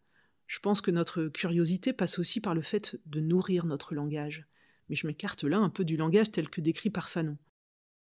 Je 0.48 0.60
pense 0.60 0.82
que 0.82 0.92
notre 0.92 1.26
curiosité 1.26 1.94
passe 1.94 2.20
aussi 2.20 2.40
par 2.40 2.54
le 2.54 2.62
fait 2.62 3.00
de 3.08 3.20
nourrir 3.20 3.66
notre 3.66 3.96
langage. 3.96 4.46
Mais 4.90 4.96
je 4.96 5.08
m'écarte 5.08 5.44
là 5.44 5.58
un 5.58 5.70
peu 5.70 5.84
du 5.84 5.98
langage 5.98 6.32
tel 6.32 6.50
que 6.50 6.62
décrit 6.62 6.92
par 6.92 7.10
Fanon. 7.10 7.38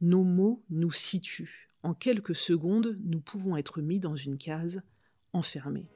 Nos 0.01 0.25
mots 0.25 0.65
nous 0.71 0.91
situent. 0.91 1.71
En 1.83 1.95
quelques 1.95 2.35
secondes, 2.35 2.99
nous 3.05 3.21
pouvons 3.21 3.57
être 3.57 3.81
mis 3.81 4.01
dans 4.01 4.17
une 4.17 4.39
case, 4.39 4.83
enfermés. 5.33 5.87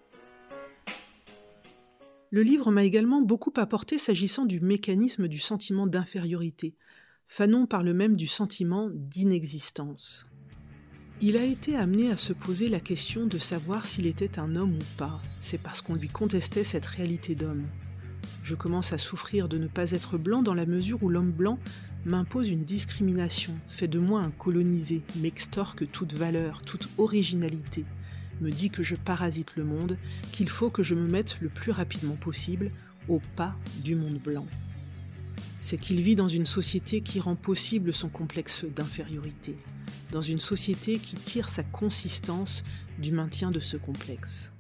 Le 2.30 2.42
livre 2.42 2.70
m'a 2.70 2.84
également 2.84 3.22
beaucoup 3.22 3.52
apporté 3.56 3.98
s'agissant 3.98 4.44
du 4.44 4.60
mécanisme 4.60 5.28
du 5.28 5.38
sentiment 5.38 5.86
d'infériorité. 5.86 6.74
Fanon 7.28 7.66
parle 7.66 7.92
même 7.92 8.16
du 8.16 8.26
sentiment 8.26 8.90
d'inexistence. 8.92 10.28
Il 11.26 11.38
a 11.38 11.42
été 11.42 11.74
amené 11.74 12.10
à 12.10 12.18
se 12.18 12.34
poser 12.34 12.68
la 12.68 12.80
question 12.80 13.24
de 13.24 13.38
savoir 13.38 13.86
s'il 13.86 14.06
était 14.06 14.38
un 14.38 14.56
homme 14.56 14.74
ou 14.74 14.98
pas. 14.98 15.22
C'est 15.40 15.56
parce 15.56 15.80
qu'on 15.80 15.94
lui 15.94 16.08
contestait 16.08 16.64
cette 16.64 16.84
réalité 16.84 17.34
d'homme. 17.34 17.64
Je 18.42 18.54
commence 18.54 18.92
à 18.92 18.98
souffrir 18.98 19.48
de 19.48 19.56
ne 19.56 19.66
pas 19.66 19.92
être 19.92 20.18
blanc 20.18 20.42
dans 20.42 20.52
la 20.52 20.66
mesure 20.66 21.02
où 21.02 21.08
l'homme 21.08 21.30
blanc 21.30 21.58
m'impose 22.04 22.50
une 22.50 22.64
discrimination, 22.64 23.54
fait 23.70 23.88
de 23.88 23.98
moi 23.98 24.20
un 24.20 24.32
colonisé, 24.32 25.00
m'extorque 25.16 25.90
toute 25.90 26.12
valeur, 26.12 26.60
toute 26.60 26.90
originalité, 26.98 27.86
me 28.42 28.50
dit 28.50 28.68
que 28.68 28.82
je 28.82 28.94
parasite 28.94 29.56
le 29.56 29.64
monde, 29.64 29.96
qu'il 30.30 30.50
faut 30.50 30.68
que 30.68 30.82
je 30.82 30.94
me 30.94 31.08
mette 31.08 31.38
le 31.40 31.48
plus 31.48 31.72
rapidement 31.72 32.16
possible 32.16 32.70
au 33.08 33.22
pas 33.34 33.56
du 33.82 33.94
monde 33.94 34.18
blanc. 34.22 34.44
C'est 35.64 35.78
qu'il 35.78 36.02
vit 36.02 36.14
dans 36.14 36.28
une 36.28 36.44
société 36.44 37.00
qui 37.00 37.20
rend 37.20 37.36
possible 37.36 37.94
son 37.94 38.10
complexe 38.10 38.66
d'infériorité, 38.66 39.56
dans 40.12 40.20
une 40.20 40.38
société 40.38 40.98
qui 40.98 41.16
tire 41.16 41.48
sa 41.48 41.62
consistance 41.62 42.62
du 42.98 43.12
maintien 43.12 43.50
de 43.50 43.60
ce 43.60 43.78
complexe. 43.78 44.52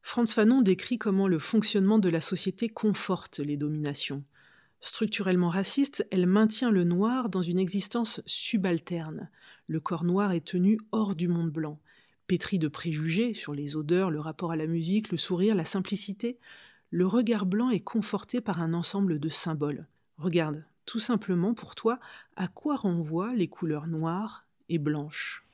Franz 0.00 0.32
Fanon 0.32 0.62
décrit 0.62 0.96
comment 0.96 1.26
le 1.26 1.40
fonctionnement 1.40 1.98
de 1.98 2.08
la 2.08 2.20
société 2.20 2.68
conforte 2.68 3.40
les 3.40 3.56
dominations. 3.56 4.22
Structurellement 4.80 5.48
raciste, 5.48 6.06
elle 6.12 6.28
maintient 6.28 6.70
le 6.70 6.84
noir 6.84 7.30
dans 7.30 7.42
une 7.42 7.58
existence 7.58 8.20
subalterne. 8.24 9.30
Le 9.66 9.80
corps 9.80 10.04
noir 10.04 10.30
est 10.30 10.46
tenu 10.46 10.78
hors 10.92 11.16
du 11.16 11.26
monde 11.26 11.50
blanc. 11.50 11.80
Pétri 12.28 12.60
de 12.60 12.68
préjugés 12.68 13.34
sur 13.34 13.54
les 13.54 13.74
odeurs, 13.74 14.12
le 14.12 14.20
rapport 14.20 14.52
à 14.52 14.56
la 14.56 14.68
musique, 14.68 15.10
le 15.10 15.18
sourire, 15.18 15.56
la 15.56 15.64
simplicité, 15.64 16.38
le 16.90 17.08
regard 17.08 17.44
blanc 17.44 17.70
est 17.70 17.80
conforté 17.80 18.40
par 18.40 18.62
un 18.62 18.72
ensemble 18.72 19.18
de 19.18 19.28
symboles. 19.28 19.88
Regarde, 20.18 20.64
tout 20.86 20.98
simplement 20.98 21.54
pour 21.54 21.74
toi, 21.74 21.98
à 22.36 22.46
quoi 22.46 22.76
renvoient 22.76 23.34
les 23.34 23.48
couleurs 23.48 23.86
noires 23.86 24.46
et 24.68 24.78
blanches? 24.78 25.44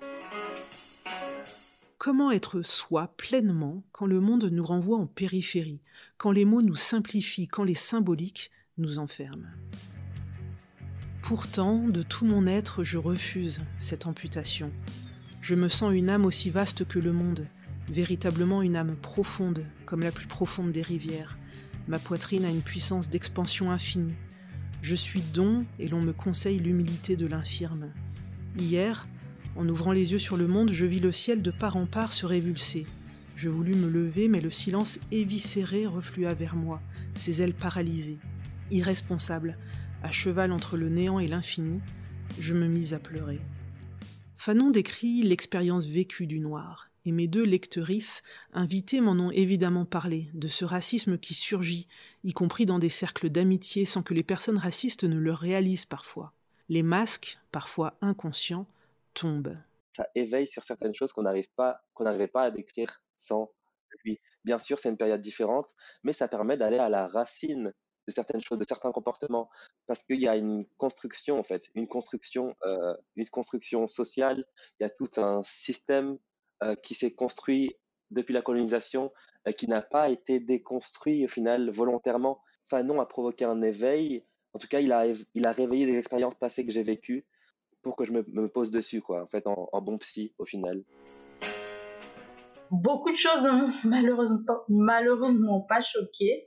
Comment 1.98 2.30
être 2.30 2.62
soi 2.62 3.14
pleinement 3.16 3.82
quand 3.92 4.06
le 4.06 4.20
monde 4.20 4.44
nous 4.44 4.64
renvoie 4.64 4.98
en 4.98 5.06
périphérie, 5.06 5.80
quand 6.18 6.30
les 6.30 6.44
mots 6.44 6.62
nous 6.62 6.76
simplifient, 6.76 7.48
quand 7.48 7.64
les 7.64 7.74
symboliques 7.74 8.50
nous 8.78 8.98
enferment? 8.98 9.48
Pourtant, 11.22 11.88
de 11.88 12.02
tout 12.02 12.24
mon 12.24 12.46
être, 12.46 12.82
je 12.84 12.98
refuse 12.98 13.60
cette 13.78 14.06
amputation. 14.06 14.72
Je 15.42 15.54
me 15.54 15.68
sens 15.68 15.92
une 15.94 16.10
âme 16.10 16.24
aussi 16.24 16.50
vaste 16.50 16.86
que 16.86 16.98
le 16.98 17.12
monde, 17.12 17.46
véritablement 17.88 18.62
une 18.62 18.76
âme 18.76 18.96
profonde, 18.96 19.64
comme 19.86 20.00
la 20.00 20.12
plus 20.12 20.26
profonde 20.26 20.72
des 20.72 20.82
rivières. 20.82 21.38
Ma 21.88 21.98
poitrine 21.98 22.44
a 22.44 22.50
une 22.50 22.62
puissance 22.62 23.10
d'expansion 23.10 23.70
infinie. 23.70 24.14
Je 24.82 24.94
suis 24.94 25.20
don 25.20 25.64
et 25.78 25.88
l'on 25.88 26.00
me 26.00 26.12
conseille 26.12 26.58
l'humilité 26.58 27.16
de 27.16 27.26
l'infirme. 27.26 27.92
Hier, 28.58 29.06
en 29.56 29.68
ouvrant 29.68 29.92
les 29.92 30.12
yeux 30.12 30.18
sur 30.18 30.36
le 30.36 30.46
monde, 30.46 30.72
je 30.72 30.86
vis 30.86 31.00
le 31.00 31.12
ciel 31.12 31.42
de 31.42 31.50
part 31.50 31.76
en 31.76 31.86
part 31.86 32.12
se 32.12 32.26
révulser. 32.26 32.86
Je 33.36 33.48
voulus 33.48 33.74
me 33.74 33.88
lever, 33.88 34.28
mais 34.28 34.40
le 34.40 34.50
silence 34.50 34.98
éviscéré 35.10 35.86
reflua 35.86 36.34
vers 36.34 36.56
moi, 36.56 36.80
ses 37.14 37.42
ailes 37.42 37.54
paralysées. 37.54 38.18
Irresponsable, 38.70 39.58
à 40.02 40.10
cheval 40.10 40.52
entre 40.52 40.76
le 40.76 40.88
néant 40.88 41.18
et 41.18 41.28
l'infini, 41.28 41.80
je 42.38 42.54
me 42.54 42.66
mis 42.66 42.94
à 42.94 42.98
pleurer. 42.98 43.40
Fanon 44.36 44.70
décrit 44.70 45.22
l'expérience 45.22 45.86
vécue 45.86 46.26
du 46.26 46.38
noir, 46.38 46.89
et 47.04 47.12
mes 47.12 47.26
deux 47.26 47.44
lectrices 47.44 48.22
invitées 48.52 49.00
m'en 49.00 49.12
ont 49.12 49.30
évidemment 49.30 49.84
parlé, 49.84 50.28
de 50.34 50.48
ce 50.48 50.64
racisme 50.64 51.18
qui 51.18 51.34
surgit, 51.34 51.88
y 52.24 52.32
compris 52.32 52.66
dans 52.66 52.78
des 52.78 52.88
cercles 52.88 53.30
d'amitié 53.30 53.84
sans 53.84 54.02
que 54.02 54.14
les 54.14 54.22
personnes 54.22 54.58
racistes 54.58 55.04
ne 55.04 55.18
le 55.18 55.32
réalisent 55.32 55.86
parfois. 55.86 56.32
Les 56.68 56.82
masques, 56.82 57.38
parfois 57.52 57.96
inconscients, 58.00 58.66
tombe. 59.14 59.56
Ça 59.96 60.06
éveille 60.14 60.46
sur 60.46 60.62
certaines 60.62 60.94
choses 60.94 61.12
qu'on 61.12 61.22
n'arrive 61.22 61.50
pas, 61.56 61.82
qu'on 61.94 62.04
n'arrivait 62.04 62.28
pas 62.28 62.44
à 62.44 62.50
décrire 62.50 63.02
sans 63.16 63.50
lui. 64.04 64.20
Bien 64.44 64.58
sûr, 64.58 64.78
c'est 64.78 64.88
une 64.88 64.96
période 64.96 65.20
différente, 65.20 65.74
mais 66.02 66.12
ça 66.12 66.28
permet 66.28 66.56
d'aller 66.56 66.78
à 66.78 66.88
la 66.88 67.06
racine 67.06 67.72
de 68.06 68.12
certaines 68.12 68.40
choses, 68.40 68.58
de 68.58 68.64
certains 68.66 68.92
comportements, 68.92 69.50
parce 69.86 70.02
qu'il 70.04 70.20
y 70.20 70.28
a 70.28 70.36
une 70.36 70.66
construction 70.78 71.38
en 71.38 71.42
fait, 71.42 71.70
une 71.74 71.88
construction, 71.88 72.54
euh, 72.64 72.94
une 73.16 73.28
construction 73.28 73.86
sociale. 73.86 74.44
Il 74.78 74.84
y 74.84 74.86
a 74.86 74.90
tout 74.90 75.10
un 75.16 75.42
système 75.42 76.18
qui 76.82 76.94
s'est 76.94 77.12
construit 77.12 77.74
depuis 78.10 78.34
la 78.34 78.42
colonisation, 78.42 79.12
euh, 79.48 79.52
qui 79.52 79.68
n'a 79.68 79.82
pas 79.82 80.10
été 80.10 80.40
déconstruit 80.40 81.24
au 81.24 81.28
final 81.28 81.70
volontairement. 81.70 82.40
Fanon 82.68 83.00
a 83.00 83.06
provoqué 83.06 83.44
un 83.44 83.62
éveil. 83.62 84.24
En 84.52 84.58
tout 84.58 84.68
cas, 84.68 84.80
il 84.80 84.92
a, 84.92 85.06
il 85.34 85.46
a 85.46 85.52
réveillé 85.52 85.86
des 85.86 85.98
expériences 85.98 86.34
passées 86.34 86.66
que 86.66 86.72
j'ai 86.72 86.82
vécues 86.82 87.26
pour 87.82 87.96
que 87.96 88.04
je 88.04 88.12
me, 88.12 88.48
pose 88.48 88.70
dessus, 88.70 89.00
quoi, 89.00 89.22
en 89.22 89.26
fait, 89.26 89.46
en, 89.46 89.80
bon 89.80 89.96
psy, 89.98 90.34
au 90.38 90.44
final. 90.44 90.82
Beaucoup 92.70 93.10
de 93.10 93.16
choses 93.16 93.42
ne 93.42 93.50
m'ont 93.50 93.72
malheureusement, 93.84 94.60
malheureusement 94.68 95.60
pas 95.62 95.80
choqué 95.80 96.46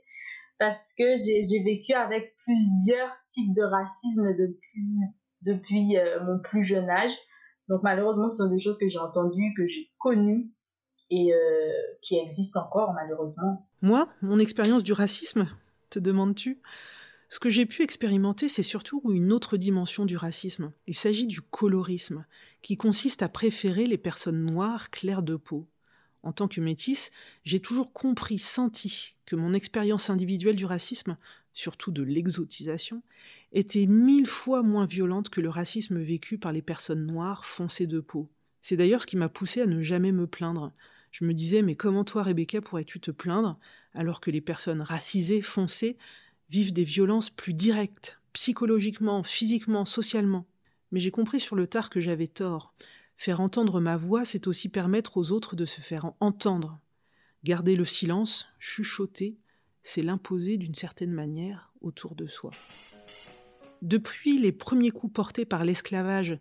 parce 0.58 0.94
que 0.96 1.16
j'ai 1.16 1.62
vécu 1.64 1.92
avec 1.92 2.36
plusieurs 2.36 3.12
types 3.26 3.52
de 3.54 3.62
racisme 3.64 4.32
depuis, 4.38 4.86
depuis 5.42 5.98
euh, 5.98 6.22
mon 6.22 6.38
plus 6.38 6.62
jeune 6.62 6.88
âge. 6.88 7.14
Donc 7.68 7.82
malheureusement, 7.82 8.30
ce 8.30 8.38
sont 8.38 8.50
des 8.50 8.58
choses 8.58 8.78
que 8.78 8.88
j'ai 8.88 8.98
entendues, 8.98 9.54
que 9.56 9.66
j'ai 9.66 9.90
connues 9.98 10.50
et 11.10 11.32
euh, 11.32 11.72
qui 12.02 12.18
existent 12.18 12.60
encore 12.60 12.92
malheureusement. 12.94 13.66
Moi, 13.82 14.08
mon 14.22 14.38
expérience 14.38 14.84
du 14.84 14.92
racisme, 14.92 15.48
te 15.90 15.98
demandes-tu? 15.98 16.60
Ce 17.28 17.40
que 17.40 17.50
j'ai 17.50 17.66
pu 17.66 17.82
expérimenter, 17.82 18.48
c'est 18.48 18.62
surtout 18.62 19.02
une 19.10 19.32
autre 19.32 19.56
dimension 19.56 20.04
du 20.04 20.16
racisme. 20.16 20.72
Il 20.86 20.94
s'agit 20.94 21.26
du 21.26 21.40
colorisme, 21.40 22.24
qui 22.62 22.76
consiste 22.76 23.22
à 23.22 23.28
préférer 23.28 23.86
les 23.86 23.98
personnes 23.98 24.44
noires 24.44 24.90
claires 24.90 25.22
de 25.22 25.36
peau. 25.36 25.66
En 26.22 26.32
tant 26.32 26.48
que 26.48 26.60
métisse, 26.60 27.10
j'ai 27.44 27.60
toujours 27.60 27.92
compris, 27.92 28.38
senti 28.38 29.16
que 29.26 29.36
mon 29.36 29.52
expérience 29.52 30.10
individuelle 30.10 30.56
du 30.56 30.64
racisme, 30.64 31.16
surtout 31.54 31.92
de 31.92 32.02
l'exotisation, 32.02 33.02
était 33.52 33.86
mille 33.86 34.26
fois 34.26 34.62
moins 34.62 34.86
violente 34.86 35.30
que 35.30 35.40
le 35.40 35.48
racisme 35.48 36.00
vécu 36.00 36.36
par 36.36 36.52
les 36.52 36.62
personnes 36.62 37.06
noires 37.06 37.46
foncées 37.46 37.86
de 37.86 38.00
peau. 38.00 38.28
C'est 38.60 38.76
d'ailleurs 38.76 39.02
ce 39.02 39.06
qui 39.06 39.16
m'a 39.16 39.28
poussé 39.28 39.60
à 39.60 39.66
ne 39.66 39.80
jamais 39.80 40.12
me 40.12 40.26
plaindre. 40.26 40.72
Je 41.12 41.24
me 41.24 41.32
disais, 41.32 41.62
mais 41.62 41.76
comment 41.76 42.04
toi, 42.04 42.24
Rebecca, 42.24 42.60
pourrais-tu 42.60 42.98
te 42.98 43.12
plaindre 43.12 43.58
alors 43.94 44.20
que 44.20 44.32
les 44.32 44.40
personnes 44.40 44.82
racisées, 44.82 45.42
foncées, 45.42 45.96
vivent 46.50 46.72
des 46.72 46.84
violences 46.84 47.30
plus 47.30 47.54
directes, 47.54 48.20
psychologiquement, 48.32 49.22
physiquement, 49.22 49.84
socialement? 49.84 50.46
Mais 50.90 51.00
j'ai 51.00 51.12
compris 51.12 51.40
sur 51.40 51.56
le 51.56 51.68
tard 51.68 51.88
que 51.88 52.00
j'avais 52.00 52.26
tort. 52.26 52.74
Faire 53.16 53.40
entendre 53.40 53.80
ma 53.80 53.96
voix, 53.96 54.24
c'est 54.24 54.48
aussi 54.48 54.68
permettre 54.68 55.16
aux 55.16 55.30
autres 55.30 55.54
de 55.54 55.64
se 55.64 55.80
faire 55.80 56.12
entendre. 56.18 56.80
Garder 57.44 57.76
le 57.76 57.84
silence, 57.84 58.48
chuchoter, 58.58 59.36
c'est 59.84 60.02
l'imposer 60.02 60.56
d'une 60.56 60.74
certaine 60.74 61.12
manière 61.12 61.72
autour 61.80 62.16
de 62.16 62.26
soi. 62.26 62.50
Depuis 63.82 64.38
les 64.38 64.52
premiers 64.52 64.90
coups 64.90 65.12
portés 65.12 65.44
par 65.44 65.64
l'esclavage 65.64 66.38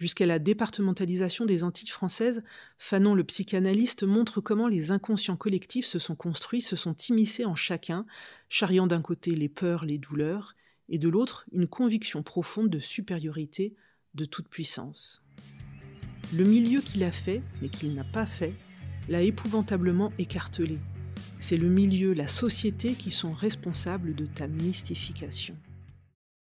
Jusqu'à 0.00 0.24
la 0.24 0.38
départementalisation 0.38 1.44
des 1.44 1.62
Antilles 1.62 1.90
françaises, 1.90 2.42
Fanon 2.78 3.14
le 3.14 3.22
psychanalyste 3.22 4.02
montre 4.02 4.40
comment 4.40 4.66
les 4.66 4.92
inconscients 4.92 5.36
collectifs 5.36 5.84
se 5.84 5.98
sont 5.98 6.16
construits, 6.16 6.62
se 6.62 6.74
sont 6.74 6.96
immiscés 7.10 7.44
en 7.44 7.54
chacun, 7.54 8.06
charriant 8.48 8.86
d'un 8.86 9.02
côté 9.02 9.32
les 9.34 9.50
peurs, 9.50 9.84
les 9.84 9.98
douleurs, 9.98 10.56
et 10.88 10.96
de 10.96 11.10
l'autre 11.10 11.44
une 11.52 11.68
conviction 11.68 12.22
profonde 12.22 12.70
de 12.70 12.78
supériorité, 12.78 13.74
de 14.14 14.24
toute 14.24 14.48
puissance. 14.48 15.22
Le 16.34 16.44
milieu 16.44 16.80
qu'il 16.80 17.04
a 17.04 17.12
fait, 17.12 17.42
mais 17.60 17.68
qu'il 17.68 17.94
n'a 17.94 18.04
pas 18.04 18.26
fait, 18.26 18.54
l'a 19.10 19.20
épouvantablement 19.20 20.14
écartelé. 20.18 20.78
C'est 21.38 21.56
le 21.56 21.68
milieu, 21.68 22.12
la 22.12 22.28
société 22.28 22.94
qui 22.94 23.10
sont 23.10 23.32
responsables 23.32 24.14
de 24.14 24.26
ta 24.26 24.46
mystification. 24.46 25.56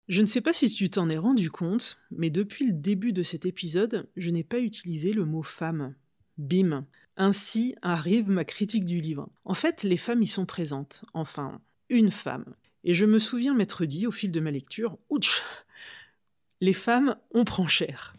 Je 0.07 0.21
ne 0.21 0.27
sais 0.27 0.41
pas 0.41 0.53
si 0.53 0.69
tu 0.69 0.89
t'en 0.89 1.09
es 1.09 1.17
rendu 1.17 1.49
compte, 1.49 1.97
mais 2.11 2.29
depuis 2.29 2.67
le 2.67 2.73
début 2.73 3.11
de 3.11 3.23
cet 3.23 3.45
épisode, 3.45 4.07
je 4.15 4.29
n'ai 4.29 4.43
pas 4.43 4.59
utilisé 4.59 5.13
le 5.13 5.25
mot 5.25 5.41
femme. 5.43 5.95
Bim. 6.37 6.85
Ainsi 7.17 7.75
arrive 7.81 8.29
ma 8.29 8.43
critique 8.43 8.85
du 8.85 8.99
livre. 8.99 9.29
En 9.45 9.53
fait, 9.53 9.83
les 9.83 9.97
femmes 9.97 10.21
y 10.21 10.27
sont 10.27 10.45
présentes. 10.45 11.05
Enfin, 11.13 11.61
une 11.89 12.11
femme. 12.11 12.45
Et 12.83 12.93
je 12.93 13.05
me 13.05 13.19
souviens 13.19 13.55
m'être 13.55 13.85
dit 13.85 14.05
au 14.05 14.11
fil 14.11 14.31
de 14.31 14.39
ma 14.39 14.51
lecture, 14.51 14.97
ouch 15.09 15.43
Les 16.61 16.73
femmes, 16.73 17.15
on 17.31 17.43
prend 17.43 17.67
cher. 17.67 18.15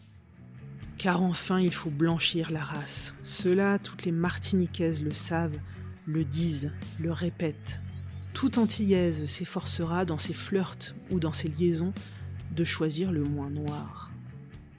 Car 0.97 1.21
enfin, 1.21 1.61
il 1.61 1.73
faut 1.73 1.91
blanchir 1.91 2.51
la 2.51 2.63
race. 2.63 3.13
Cela, 3.23 3.77
toutes 3.79 4.03
les 4.03 4.11
Martiniquaises 4.11 5.01
le 5.01 5.13
savent. 5.13 5.59
Le 6.07 6.23
disent, 6.23 6.71
le 6.99 7.11
répètent. 7.11 7.79
Toute 8.33 8.57
antillaise 8.57 9.25
s'efforcera 9.25 10.05
dans 10.05 10.17
ses 10.17 10.33
flirts 10.33 10.95
ou 11.11 11.19
dans 11.19 11.33
ses 11.33 11.49
liaisons 11.49 11.93
de 12.51 12.63
choisir 12.63 13.11
le 13.11 13.23
moins 13.23 13.49
noir. 13.49 14.09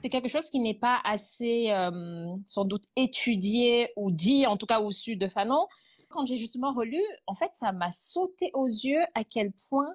C'est 0.01 0.09
quelque 0.09 0.27
chose 0.27 0.49
qui 0.49 0.59
n'est 0.59 0.77
pas 0.79 0.99
assez, 1.03 1.69
euh, 1.69 2.35
sans 2.47 2.65
doute, 2.65 2.83
étudié 2.95 3.89
ou 3.95 4.11
dit, 4.11 4.47
en 4.47 4.57
tout 4.57 4.65
cas 4.65 4.79
au 4.79 4.91
sud 4.91 5.19
de 5.19 5.27
Fanon. 5.27 5.67
Quand 6.09 6.25
j'ai 6.25 6.37
justement 6.37 6.73
relu, 6.73 7.01
en 7.27 7.35
fait, 7.35 7.51
ça 7.53 7.71
m'a 7.71 7.91
sauté 7.91 8.49
aux 8.55 8.67
yeux 8.67 9.03
à 9.13 9.23
quel 9.23 9.51
point, 9.69 9.93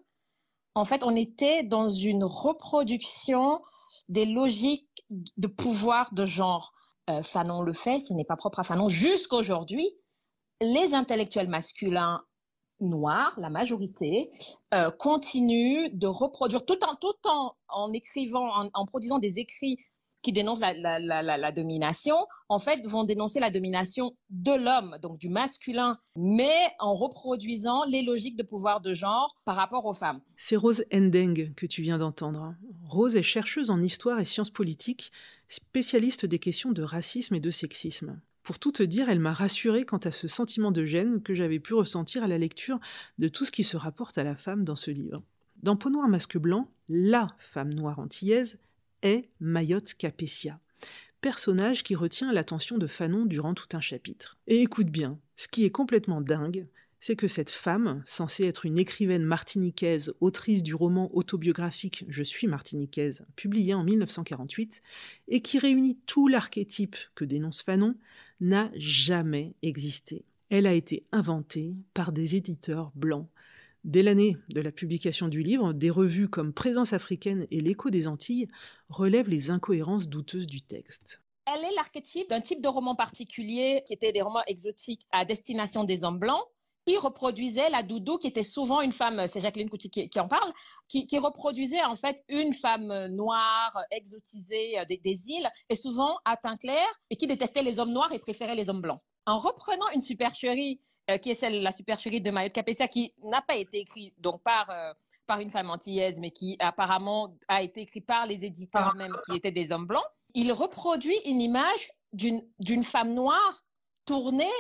en 0.77 0.85
fait, 0.85 1.03
on 1.03 1.17
était 1.17 1.65
dans 1.65 1.89
une 1.89 2.23
reproduction 2.23 3.61
des 4.09 4.25
logiques 4.25 5.05
de 5.11 5.47
pouvoir 5.47 6.15
de 6.15 6.25
genre. 6.25 6.75
Euh, 7.11 7.23
Fanon 7.23 7.63
le 7.63 7.73
fait, 7.73 8.01
ce 8.01 8.15
n'est 8.15 8.25
pas 8.25 8.37
propre 8.37 8.61
à 8.61 8.65
Fanon. 8.65 8.89
Jusqu'aujourd'hui, 8.89 9.89
les 10.61 10.95
intellectuels 10.95 11.49
masculins 11.49 12.23
noirs, 12.81 13.33
la 13.39 13.51
majorité, 13.51 14.31
euh, 14.73 14.91
continuent 14.91 15.91
de 15.93 16.07
reproduire 16.07 16.65
tout 16.65 16.79
en, 16.85 16.97
tout 16.97 17.29
en, 17.29 17.55
en 17.69 17.93
écrivant, 17.93 18.69
en, 18.73 18.87
produisant 18.87 19.19
des 19.19 19.39
écrits 19.39 19.79
qui 20.23 20.33
dénoncent 20.33 20.61
la, 20.61 20.99
la, 20.99 21.53
domination, 21.53 22.17
en 22.49 22.59
fait, 22.59 22.81
vont 22.87 23.05
dénoncer 23.05 23.41
la 23.41 23.51
domination 23.51 24.17
de 24.31 24.53
l'homme, 24.53 24.97
donc 25.03 25.19
du 25.19 25.29
masculin, 25.29 25.99
mais 26.17 26.71
en 26.79 26.95
reproduisant 26.95 27.85
les 27.85 28.01
logiques 28.01 28.37
de 28.37 28.43
pouvoir 28.43 28.81
de 28.81 28.95
genre 28.95 29.37
par 29.45 29.55
rapport 29.55 29.85
aux 29.85 29.93
femmes. 29.93 30.21
C'est 30.39 30.57
Rose 30.57 30.83
Endeng 30.91 31.53
que 31.55 31.67
tu 31.67 31.83
viens 31.83 31.99
d'entendre. 31.99 32.55
Rose 32.89 33.17
est 33.17 33.23
chercheuse 33.23 33.71
en 33.71 33.83
histoire 33.83 34.19
et 34.19 34.25
sciences 34.25 34.49
politiques, 34.49 35.13
spécialiste 35.47 36.25
des 36.25 36.39
questions 36.39 36.73
de 36.73 36.83
racisme 36.83 37.35
et 37.35 37.41
de 37.41 37.51
sexisme. 37.51 38.19
Pour 38.45 38.59
tout 38.59 38.73
te 38.73 38.83
dire, 38.83 39.09
elle 39.09 39.21
m'a 39.21 39.33
rassurée 39.33 39.87
quant 39.87 39.97
à 39.97 40.13
ce 40.13 40.29
sentiment 40.29 40.71
de 40.71 40.85
gêne 40.85 41.23
que 41.23 41.35
j'avais 41.35 41.59
pu 41.59 41.73
ressentir 41.73 42.23
à 42.23 42.29
la 42.29 42.37
lecture 42.37 42.79
de 43.19 43.29
tout 43.29 43.47
ce 43.47 43.51
qui 43.51 43.65
se 43.65 43.79
rapporte 43.79 44.19
à 44.19 44.23
la 44.23 44.37
femme 44.37 44.65
dans 44.65 44.77
ce 44.77 44.91
livre. 44.91 45.23
Dans 45.63 45.77
Peau 45.77 45.89
noire 45.89 46.09
masque 46.09 46.37
blanc, 46.37 46.69
la 46.91 47.35
femme 47.39 47.73
noire 47.73 47.99
antillaise 47.99 48.61
est 49.03 49.31
Mayotte 49.41 49.95
Capétia, 49.95 50.61
personnage 51.23 51.83
qui 51.83 51.95
retient 51.95 52.35
l'attention 52.35 52.77
de 52.77 52.87
Fanon 52.87 53.25
durant 53.25 53.55
tout 53.55 53.69
un 53.73 53.81
chapitre. 53.81 54.37
Et 54.47 54.61
écoute 54.61 54.89
bien, 54.89 55.19
ce 55.39 55.49
qui 55.49 55.65
est 55.65 55.71
complètement 55.71 56.21
dingue, 56.21 56.67
c'est 57.07 57.17
que 57.17 57.27
cette 57.27 57.51
femme, 57.51 58.03
censée 58.07 58.47
être 58.47 58.65
une 58.65 58.79
écrivaine 58.79 59.27
martiniquaise, 59.27 60.15
autrice 60.21 60.63
du 60.63 60.75
roman 60.75 61.15
autobiographique 61.15 62.07
Je 62.09 62.23
suis 62.23 62.47
martiniquaise, 62.47 63.27
publié 63.37 63.75
en 63.75 63.85
1948, 63.85 64.81
et 65.29 65.43
qui 65.43 65.59
réunit 65.59 65.99
tout 66.07 66.29
l'archétype 66.29 66.97
que 67.15 67.27
dénonce 67.27 67.61
Fanon, 67.61 67.95
n'a 68.41 68.71
jamais 68.77 69.55
existé. 69.61 70.25
Elle 70.49 70.67
a 70.67 70.73
été 70.73 71.05
inventée 71.13 71.75
par 71.93 72.11
des 72.11 72.37
éditeurs 72.37 72.91
blancs. 72.95 73.29
Dès 73.85 74.03
l'année 74.03 74.39
de 74.49 74.63
la 74.63 74.73
publication 74.73 75.29
du 75.29 75.43
livre, 75.43 75.75
des 75.75 75.91
revues 75.91 76.31
comme 76.31 76.55
Présence 76.55 76.95
africaine 76.95 77.47
et 77.51 77.61
L'écho 77.61 77.91
des 77.91 78.09
Antilles 78.09 78.49
relèvent 78.89 79.29
les 79.29 79.51
incohérences 79.51 80.09
douteuses 80.09 80.47
du 80.47 80.63
texte. 80.63 81.21
Elle 81.45 81.65
est 81.65 81.75
l'archétype 81.75 82.31
d'un 82.31 82.41
type 82.41 82.63
de 82.63 82.69
roman 82.69 82.97
particulier 82.97 83.83
qui 83.87 83.93
était 83.93 84.13
des 84.13 84.23
romans 84.23 84.45
exotiques 84.47 85.07
à 85.11 85.27
destination 85.27 85.85
des 85.85 86.03
hommes 86.03 86.19
blancs 86.19 86.47
qui 86.87 86.99
reproduisait 86.99 87.71
la 87.71 87.83
doudou, 87.83 88.19
qui 88.19 88.27
était 88.27 88.43
souvent 88.43 88.81
une 88.81 88.93
femme, 88.93 89.27
c'est 89.27 89.41
Jacqueline 89.41 89.71
Couty 89.71 89.91
qui, 89.91 90.21
en 90.21 90.29
parle, 90.29 90.53
qui, 90.89 91.19
reproduisait 91.19 91.83
en 91.83 91.97
fait 91.97 92.23
une 92.29 92.53
femme 92.53 93.07
noire, 93.09 93.79
exotisée 93.91 94.79
euh, 94.79 94.85
des, 94.85 95.31
îles, 95.31 95.51
et 95.69 95.77
souvent 95.77 96.19
à 96.25 96.37
teint 96.37 96.57
clair, 96.57 96.87
et 97.11 97.17
qui 97.17 97.27
détestait 97.27 97.63
les 97.63 97.81
hommes 97.81 97.93
noirs 97.93 98.13
et 98.13 98.19
préférait 98.19 98.55
les 98.55 98.69
hommes 98.69 98.83
blancs. 98.83 99.01
En 99.27 99.39
reprenant 99.39 99.89
une 99.95 100.03
supercherie, 100.03 100.81
euh, 101.11 101.19
qui 101.19 101.31
est 101.31 101.35
celle, 101.35 101.63
la 101.63 101.73
supercherie 101.73 102.21
de 102.21 102.31
Mayotte 102.31 102.53
Capessa, 102.53 102.89
qui 102.89 103.15
n'a 103.23 103.43
pas 103.43 103.57
été 103.57 103.79
écrite 103.79 104.15
donc 104.21 104.43
par, 104.43 104.69
euh, 104.71 104.93
par 105.27 105.41
une 105.41 105.51
femme 105.51 105.71
antillaise, 105.71 106.21
mais 106.21 106.31
qui 106.31 106.57
apparemment 106.59 107.35
a 107.49 107.63
été 107.63 107.83
écrite 107.83 108.07
par 108.07 108.27
les 108.27 108.45
éditeurs 108.45 108.93
ah. 108.93 108.97
même, 108.97 109.17
qui 109.27 109.37
étaient 109.37 109.53
des 109.53 109.73
hommes 109.73 109.87
blancs, 109.87 110.05
il 110.35 110.53
reproduit 110.53 111.19
une 111.25 111.41
image 111.41 111.91
d'une 112.13 112.83
femme 112.83 113.15
noire 113.15 113.65
tournée 114.05 114.53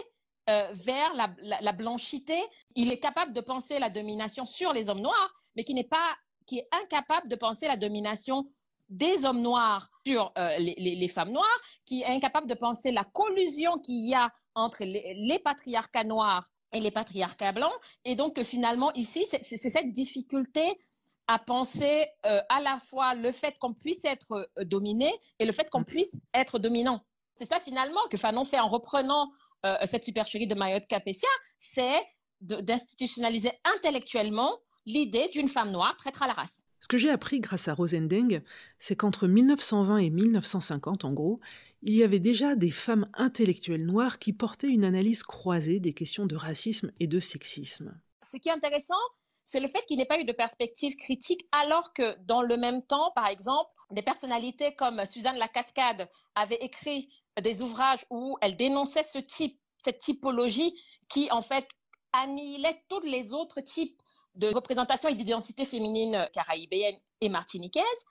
euh, 0.51 0.69
vers 0.75 1.15
la, 1.15 1.35
la, 1.61 1.73
blanchité. 1.73 2.39
Il 2.75 2.93
est 2.93 2.99
capable 2.99 3.33
de 3.33 3.41
penser 3.41 3.79
la 3.79 3.89
domination 3.89 4.45
sur 4.45 4.75
les 4.75 4.91
hommes 4.91 5.01
noirs, 5.01 5.35
mais 5.57 5.65
qui 5.65 5.73
n'est 5.73 5.85
pas, 5.85 6.15
qui 6.47 6.59
est 6.59 6.69
incapable 6.71 7.29
de 7.29 7.37
penser 7.37 7.67
la 7.67 7.79
domination 7.79 8.47
des 8.91 9.25
hommes 9.25 9.41
noirs 9.41 9.89
sur 10.07 10.33
euh, 10.37 10.59
les, 10.59 10.75
les, 10.77 11.09
femmes 11.09 11.33
noires, 11.33 11.61
qui 11.87 12.03
est 12.03 12.07
incapable 12.07 12.47
de 12.47 12.53
penser 12.53 12.93
la 12.93 13.05
collusion 13.05 13.79
qu'il 13.79 14.07
y 14.07 14.15
a 14.15 14.31
entre 14.55 14.85
les, 14.85 15.15
les, 15.15 15.39
patriarcats 15.39 16.05
noirs 16.05 16.47
et 16.73 16.81
les 16.81 16.91
patriarcats 16.91 17.53
blancs. 17.53 17.73
Et 18.05 18.15
donc, 18.15 18.43
finalement, 18.43 18.93
ici, 18.93 19.25
c'est 19.27 19.57
cette 19.57 19.93
difficulté 19.95 20.79
à 21.27 21.39
penser 21.39 22.07
euh, 22.27 22.43
à 22.51 22.61
la 22.61 22.79
fois 22.81 23.15
le 23.15 23.33
fait 23.33 23.57
qu'on 23.59 23.73
puisse 23.73 24.05
être 24.05 24.51
dominé 24.61 25.11
et 25.39 25.47
le 25.47 25.53
fait 25.53 25.71
qu'on 25.71 25.85
puisse 25.85 26.21
être 26.35 26.59
dominant. 26.59 27.01
C'est 27.35 27.47
ça 27.47 27.61
finalement 27.61 28.01
que 28.11 28.17
Fanon 28.17 28.45
fait 28.45 28.61
en 28.61 28.69
reprenant 28.69 29.33
euh, 29.65 29.77
cette 29.85 30.05
supercherie 30.05 30.47
de 30.47 30.55
Mayotte 30.55 30.87
Capétia, 30.87 31.29
c'est 31.59 32.01
d'institutionnaliser 32.41 33.53
intellectuellement 33.77 34.59
l'idée 34.87 35.29
d'une 35.33 35.49
femme 35.49 35.71
noire 35.71 35.97
traître 35.97 36.23
à 36.23 36.27
la 36.27 36.35
race. 36.35 36.67
Ce 36.81 36.89
que 36.89 36.99
j'ai 36.99 37.09
appris 37.09 37.41
grâce 37.41 37.69
à 37.69 37.75
Rosendeng, 37.75 38.43
c'est 38.79 38.97
qu'entre 38.97 39.27
1920 39.27 39.97
et 39.99 40.11
1950, 40.11 41.07
en 41.07 41.13
gros, 41.15 41.41
il 41.81 41.95
y 41.95 42.03
avait 42.03 42.21
déjà 42.21 42.57
des 42.57 42.71
femmes 42.71 43.09
intellectuelles 43.15 43.87
noires 43.87 44.19
qui 44.19 44.35
portaient 44.35 44.69
une 44.69 44.85
analyse 44.85 45.23
croisée 45.23 45.81
des 45.81 45.95
questions 45.95 46.27
de 46.27 46.37
racisme 46.37 46.93
et 47.01 47.07
de 47.07 47.21
sexisme. 47.21 47.99
Ce 48.23 48.37
qui 48.37 48.51
est 48.51 48.53
intéressant, 48.53 48.95
c'est 49.45 49.61
le 49.61 49.67
fait 49.69 49.85
qu'il 49.87 49.99
n'ait 49.99 50.07
pas 50.07 50.21
eu 50.21 50.25
de 50.25 50.33
perspective 50.33 50.97
critique, 50.97 51.47
alors 51.53 51.93
que 51.93 52.17
dans 52.25 52.43
le 52.43 52.57
même 52.57 52.83
temps, 52.83 53.13
par 53.15 53.29
exemple, 53.29 53.71
des 53.91 54.03
personnalités 54.03 54.75
comme 54.75 55.05
Suzanne 55.05 55.37
Lacascade 55.37 56.09
avaient 56.35 56.63
écrit 56.63 57.09
des 57.41 57.63
ouvrages 57.63 58.05
où 58.11 58.37
elle 58.41 58.57
dénonçait 58.57 59.03
ce 59.03 59.19
type, 59.19 59.61
cette 59.79 59.99
typologie 59.99 60.75
qui, 61.09 61.31
en 61.31 61.43
fait, 61.43 61.67
annihilait 62.13 62.83
tous 62.89 63.01
les 63.01 63.33
autres 63.33 63.61
types 63.61 64.01
de 64.35 64.53
représentation 64.53 65.09
et 65.09 65.15
d'identité 65.15 65.65
féminine 65.65 66.29
caraïbéenne 66.33 66.97
et 67.21 67.29
martiniquaise. 67.29 68.05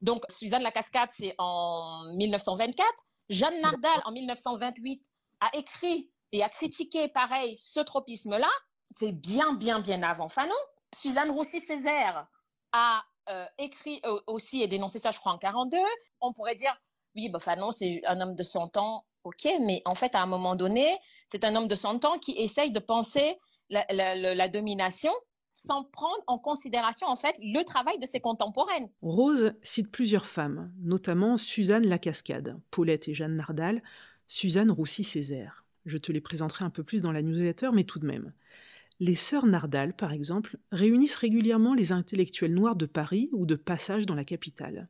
Donc, 0.00 0.24
Suzanne 0.28 0.62
Lacascade, 0.62 1.10
c'est 1.12 1.34
en 1.38 2.04
1924. 2.14 2.86
Jeanne 3.30 3.60
Nardal, 3.60 4.00
en 4.04 4.12
1928, 4.12 5.02
a 5.40 5.50
écrit 5.56 6.10
et 6.32 6.42
a 6.42 6.48
critiqué, 6.48 7.08
pareil, 7.08 7.56
ce 7.58 7.80
tropisme-là. 7.80 8.50
C'est 8.96 9.12
bien, 9.12 9.54
bien, 9.54 9.80
bien 9.80 10.02
avant 10.02 10.28
Fanon. 10.28 10.54
Suzanne 10.94 11.30
Roussy-Césaire 11.30 12.26
a 12.72 13.04
euh, 13.28 13.46
écrit 13.58 14.00
euh, 14.04 14.20
aussi 14.26 14.62
et 14.62 14.68
dénoncé 14.68 14.98
ça, 14.98 15.10
je 15.10 15.18
crois, 15.18 15.32
en 15.32 15.38
42. 15.38 15.76
On 16.20 16.32
pourrait 16.32 16.54
dire, 16.54 16.74
oui, 17.18 17.30
c'est 17.76 18.02
un 18.06 18.20
homme 18.20 18.34
de 18.34 18.42
100 18.42 18.76
ans, 18.76 19.04
ok, 19.24 19.48
mais 19.60 19.82
en 19.84 19.94
fait, 19.94 20.14
à 20.14 20.22
un 20.22 20.26
moment 20.26 20.54
donné, 20.54 20.96
c'est 21.28 21.44
un 21.44 21.54
homme 21.56 21.68
de 21.68 21.74
100 21.74 22.04
ans 22.04 22.18
qui 22.18 22.32
essaye 22.38 22.70
de 22.70 22.78
penser 22.78 23.36
la, 23.70 24.48
domination 24.48 25.12
sans 25.56 25.82
prendre 25.82 26.22
en 26.28 26.38
considération 26.38 27.08
en 27.08 27.16
fait 27.16 27.34
le 27.40 27.64
travail 27.64 27.98
de 27.98 28.06
ses 28.06 28.20
contemporaines. 28.20 28.88
Rose 29.02 29.54
cite 29.60 29.90
plusieurs 29.90 30.26
femmes, 30.26 30.72
notamment 30.80 31.36
Suzanne 31.36 31.86
Lacascade, 31.86 32.56
Paulette 32.70 33.08
et 33.08 33.14
Jeanne 33.14 33.34
Nardal, 33.34 33.82
Suzanne 34.28 34.70
Roussy-Césaire. 34.70 35.64
Je 35.84 35.98
te 35.98 36.12
les 36.12 36.20
présenterai 36.20 36.64
un 36.64 36.70
peu 36.70 36.84
plus 36.84 37.02
dans 37.02 37.10
la 37.10 37.22
newsletter, 37.22 37.70
mais 37.72 37.84
tout 37.84 37.98
de 37.98 38.06
même. 38.06 38.32
Les 39.00 39.16
sœurs 39.16 39.46
Nardal, 39.46 39.94
par 39.94 40.12
exemple, 40.12 40.58
réunissent 40.70 41.16
régulièrement 41.16 41.74
les 41.74 41.92
intellectuels 41.92 42.54
noirs 42.54 42.76
de 42.76 42.86
Paris 42.86 43.28
ou 43.32 43.44
de 43.44 43.56
passage 43.56 44.06
dans 44.06 44.14
la 44.14 44.24
capitale. 44.24 44.86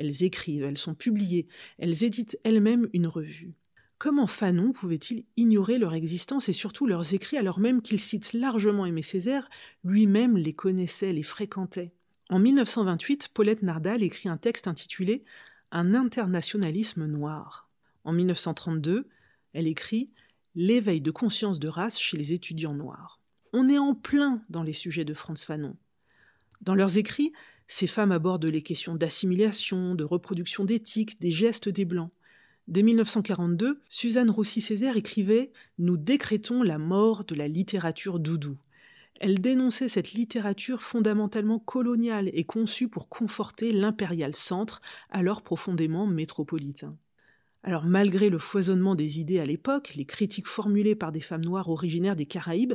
Elles 0.00 0.24
écrivent, 0.24 0.64
elles 0.64 0.78
sont 0.78 0.94
publiées, 0.94 1.46
elles 1.78 2.04
éditent 2.04 2.38
elles-mêmes 2.42 2.88
une 2.94 3.06
revue. 3.06 3.52
Comment 3.98 4.26
Fanon 4.26 4.72
pouvait-il 4.72 5.26
ignorer 5.36 5.76
leur 5.76 5.92
existence 5.92 6.48
et 6.48 6.54
surtout 6.54 6.86
leurs 6.86 7.12
écrits 7.12 7.36
alors 7.36 7.60
même 7.60 7.82
qu'il 7.82 8.00
cite 8.00 8.32
largement 8.32 8.86
Aimé 8.86 9.02
Césaire, 9.02 9.50
lui-même 9.84 10.38
les 10.38 10.54
connaissait, 10.54 11.12
les 11.12 11.22
fréquentait 11.22 11.92
En 12.30 12.38
1928, 12.38 13.28
Paulette 13.34 13.62
Nardal 13.62 14.02
écrit 14.02 14.30
un 14.30 14.38
texte 14.38 14.68
intitulé 14.68 15.22
Un 15.70 15.92
internationalisme 15.92 17.04
noir. 17.04 17.68
En 18.04 18.12
1932, 18.12 19.06
elle 19.52 19.66
écrit 19.66 20.06
L'éveil 20.54 21.02
de 21.02 21.10
conscience 21.10 21.60
de 21.60 21.68
race 21.68 22.00
chez 22.00 22.16
les 22.16 22.32
étudiants 22.32 22.72
noirs. 22.72 23.20
On 23.52 23.68
est 23.68 23.78
en 23.78 23.94
plein 23.94 24.42
dans 24.48 24.62
les 24.62 24.72
sujets 24.72 25.04
de 25.04 25.12
Franz 25.12 25.44
Fanon. 25.44 25.76
Dans 26.62 26.74
leurs 26.74 26.96
écrits, 26.96 27.34
ces 27.72 27.86
femmes 27.86 28.10
abordent 28.10 28.46
les 28.46 28.62
questions 28.62 28.96
d'assimilation, 28.96 29.94
de 29.94 30.02
reproduction 30.02 30.64
d'éthique, 30.64 31.20
des 31.20 31.30
gestes 31.30 31.68
des 31.68 31.84
Blancs. 31.84 32.10
Dès 32.66 32.82
1942, 32.82 33.80
Suzanne 33.88 34.28
Roussy-Césaire 34.28 34.96
écrivait 34.96 35.52
Nous 35.78 35.96
décrétons 35.96 36.64
la 36.64 36.78
mort 36.78 37.22
de 37.22 37.36
la 37.36 37.46
littérature 37.46 38.18
doudou. 38.18 38.56
Elle 39.20 39.40
dénonçait 39.40 39.86
cette 39.86 40.14
littérature 40.14 40.82
fondamentalement 40.82 41.60
coloniale 41.60 42.28
et 42.32 42.42
conçue 42.42 42.88
pour 42.88 43.08
conforter 43.08 43.70
l'impérial 43.70 44.34
centre, 44.34 44.82
alors 45.08 45.40
profondément 45.40 46.08
métropolitain. 46.08 46.96
Alors 47.62 47.84
malgré 47.84 48.30
le 48.30 48.40
foisonnement 48.40 48.96
des 48.96 49.20
idées 49.20 49.38
à 49.38 49.46
l'époque, 49.46 49.94
les 49.94 50.06
critiques 50.06 50.48
formulées 50.48 50.96
par 50.96 51.12
des 51.12 51.20
femmes 51.20 51.44
noires 51.44 51.68
originaires 51.68 52.16
des 52.16 52.26
Caraïbes, 52.26 52.74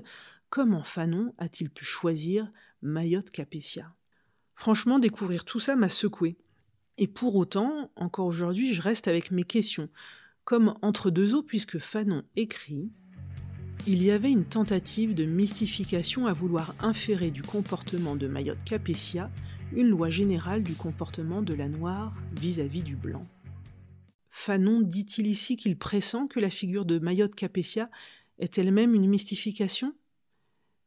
comment 0.50 0.84
Fanon 0.84 1.34
a-t-il 1.38 1.70
pu 1.70 1.84
choisir 1.84 2.50
Mayotte 2.82 3.32
Capétia? 3.32 3.94
Franchement, 4.56 5.00
découvrir 5.00 5.46
tout 5.46 5.60
ça 5.60 5.76
m'a 5.76 5.90
secoué. 5.90 6.38
Et 6.98 7.08
pour 7.08 7.36
autant, 7.36 7.92
encore 7.96 8.26
aujourd'hui, 8.26 8.74
je 8.74 8.82
reste 8.82 9.08
avec 9.08 9.32
mes 9.32 9.44
questions. 9.44 9.90
Comme 10.46 10.76
entre 10.82 11.10
deux 11.10 11.36
eaux, 11.36 11.44
puisque 11.44 11.80
Fanon 11.80 12.24
écrit 12.36 12.90
Il 13.86 14.02
y 14.04 14.12
avait 14.12 14.32
une 14.32 14.46
tentative 14.46 15.14
de 15.14 15.26
mystification 15.26 16.28
à 16.28 16.34
vouloir 16.34 16.74
inférer 16.80 17.32
du 17.32 17.42
comportement 17.42 18.16
de 18.16 18.28
Mayotte 18.28 18.64
Capétia 18.64 19.30
une 19.74 19.90
loi 19.90 20.10
générale 20.10 20.64
du 20.64 20.74
comportement 20.76 21.42
de 21.42 21.54
la 21.54 21.68
noire 21.68 22.14
vis-à-vis 22.40 22.84
du 22.84 22.96
blanc. 22.96 23.26
Fanon 24.30 24.82
dit-il 24.82 25.28
ici 25.28 25.58
qu'il 25.58 25.78
pressent 25.78 26.28
que 26.30 26.40
la 26.40 26.50
figure 26.50 26.86
de 26.86 27.00
Mayotte 27.00 27.36
Capétia 27.36 27.90
est 28.38 28.58
elle-même 28.58 28.94
une 28.94 29.08
mystification? 29.08 29.94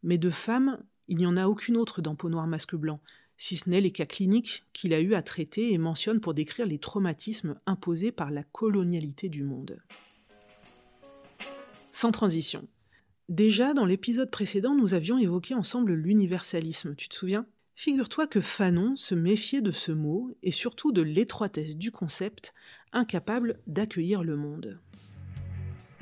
Mais 0.03 0.19
de 0.19 0.31
femme, 0.31 0.83
il 1.09 1.17
n'y 1.17 1.27
en 1.27 1.37
a 1.37 1.49
aucune 1.49 1.77
autre 1.77 2.03
dans 2.03 2.15
Peau 2.15 2.29
noire 2.29 2.47
masque 2.47 2.77
blanc, 2.77 3.01
si 3.39 3.57
ce 3.57 3.71
n'est 3.71 3.81
les 3.81 3.93
cas 3.93 4.05
cliniques 4.05 4.65
qu'il 4.73 4.93
a 4.93 5.01
eu 5.01 5.15
à 5.15 5.23
traiter 5.23 5.73
et 5.73 5.79
mentionne 5.79 6.21
pour 6.21 6.35
décrire 6.35 6.67
les 6.67 6.79
traumatismes 6.79 7.59
imposés 7.67 8.13
par 8.13 8.31
la 8.31 8.43
colonialité 8.43 9.29
du 9.29 9.45
monde. 9.45 9.79
Sans 11.93 12.13
transition. 12.13 12.69
Déjà, 13.29 13.75
dans 13.75 13.85
l'épisode 13.85 14.31
précédent, 14.31 14.75
nous 14.75 14.95
avions 14.95 15.19
évoqué 15.19 15.55
ensemble 15.55 15.93
l'universalisme, 15.93 16.95
tu 16.97 17.09
te 17.09 17.15
souviens? 17.15 17.47
Figure-toi 17.75 18.27
que 18.27 18.41
Fanon 18.41 18.97
se 18.97 19.15
méfiait 19.15 19.61
de 19.61 19.71
ce 19.71 19.93
mot 19.93 20.31
et 20.43 20.51
surtout 20.51 20.91
de 20.91 21.03
l'étroitesse 21.03 21.77
du 21.77 21.93
concept, 21.93 22.53
incapable 22.93 23.61
d'accueillir 23.69 24.25
le 24.25 24.37
monde. 24.37 24.81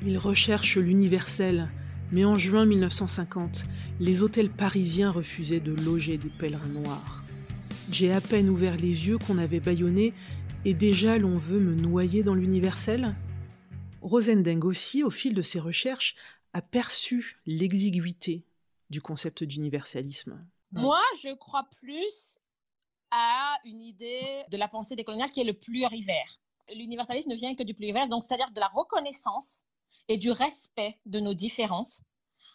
Il 0.03 0.17
recherche 0.17 0.77
l'universel, 0.77 1.69
mais 2.11 2.25
en 2.25 2.35
juin 2.35 2.65
1950, 2.65 3.65
les 3.99 4.23
hôtels 4.23 4.49
parisiens 4.49 5.11
refusaient 5.11 5.59
de 5.59 5.73
loger 5.73 6.17
des 6.17 6.29
pèlerins 6.29 6.69
noirs. 6.69 7.16
J'ai 7.89 8.11
à 8.11 8.19
peine 8.19 8.49
ouvert 8.49 8.75
les 8.75 9.07
yeux 9.07 9.17
qu'on 9.17 9.37
avait 9.37 9.61
bâillonné 9.61 10.13
et 10.65 10.73
déjà 10.73 11.17
l'on 11.17 11.37
veut 11.37 11.59
me 11.59 11.73
noyer 11.73 12.21
dans 12.21 12.35
l'universel 12.35 13.15
Rosendeng 14.01 14.63
aussi, 14.63 15.03
au 15.03 15.09
fil 15.09 15.33
de 15.33 15.41
ses 15.41 15.59
recherches, 15.59 16.15
a 16.53 16.61
perçu 16.61 17.39
l'exiguïté 17.45 18.45
du 18.89 19.01
concept 19.01 19.43
d'universalisme. 19.43 20.45
Moi, 20.71 21.01
je 21.21 21.33
crois 21.33 21.65
plus 21.81 22.39
à 23.11 23.55
une 23.63 23.81
idée 23.81 24.43
de 24.51 24.57
la 24.57 24.67
pensée 24.67 24.95
décoloniale 24.95 25.31
qui 25.31 25.39
est 25.39 25.45
le 25.45 25.53
plurivers. 25.53 26.39
L'universalisme 26.75 27.29
ne 27.29 27.35
vient 27.35 27.55
que 27.55 27.63
du 27.63 27.73
plurivers, 27.73 28.09
donc 28.09 28.23
c'est-à-dire 28.23 28.51
de 28.51 28.59
la 28.59 28.67
reconnaissance 28.67 29.63
et 30.09 30.17
du 30.17 30.31
respect 30.31 30.99
de 31.05 31.21
nos 31.21 31.33
différences, 31.33 32.03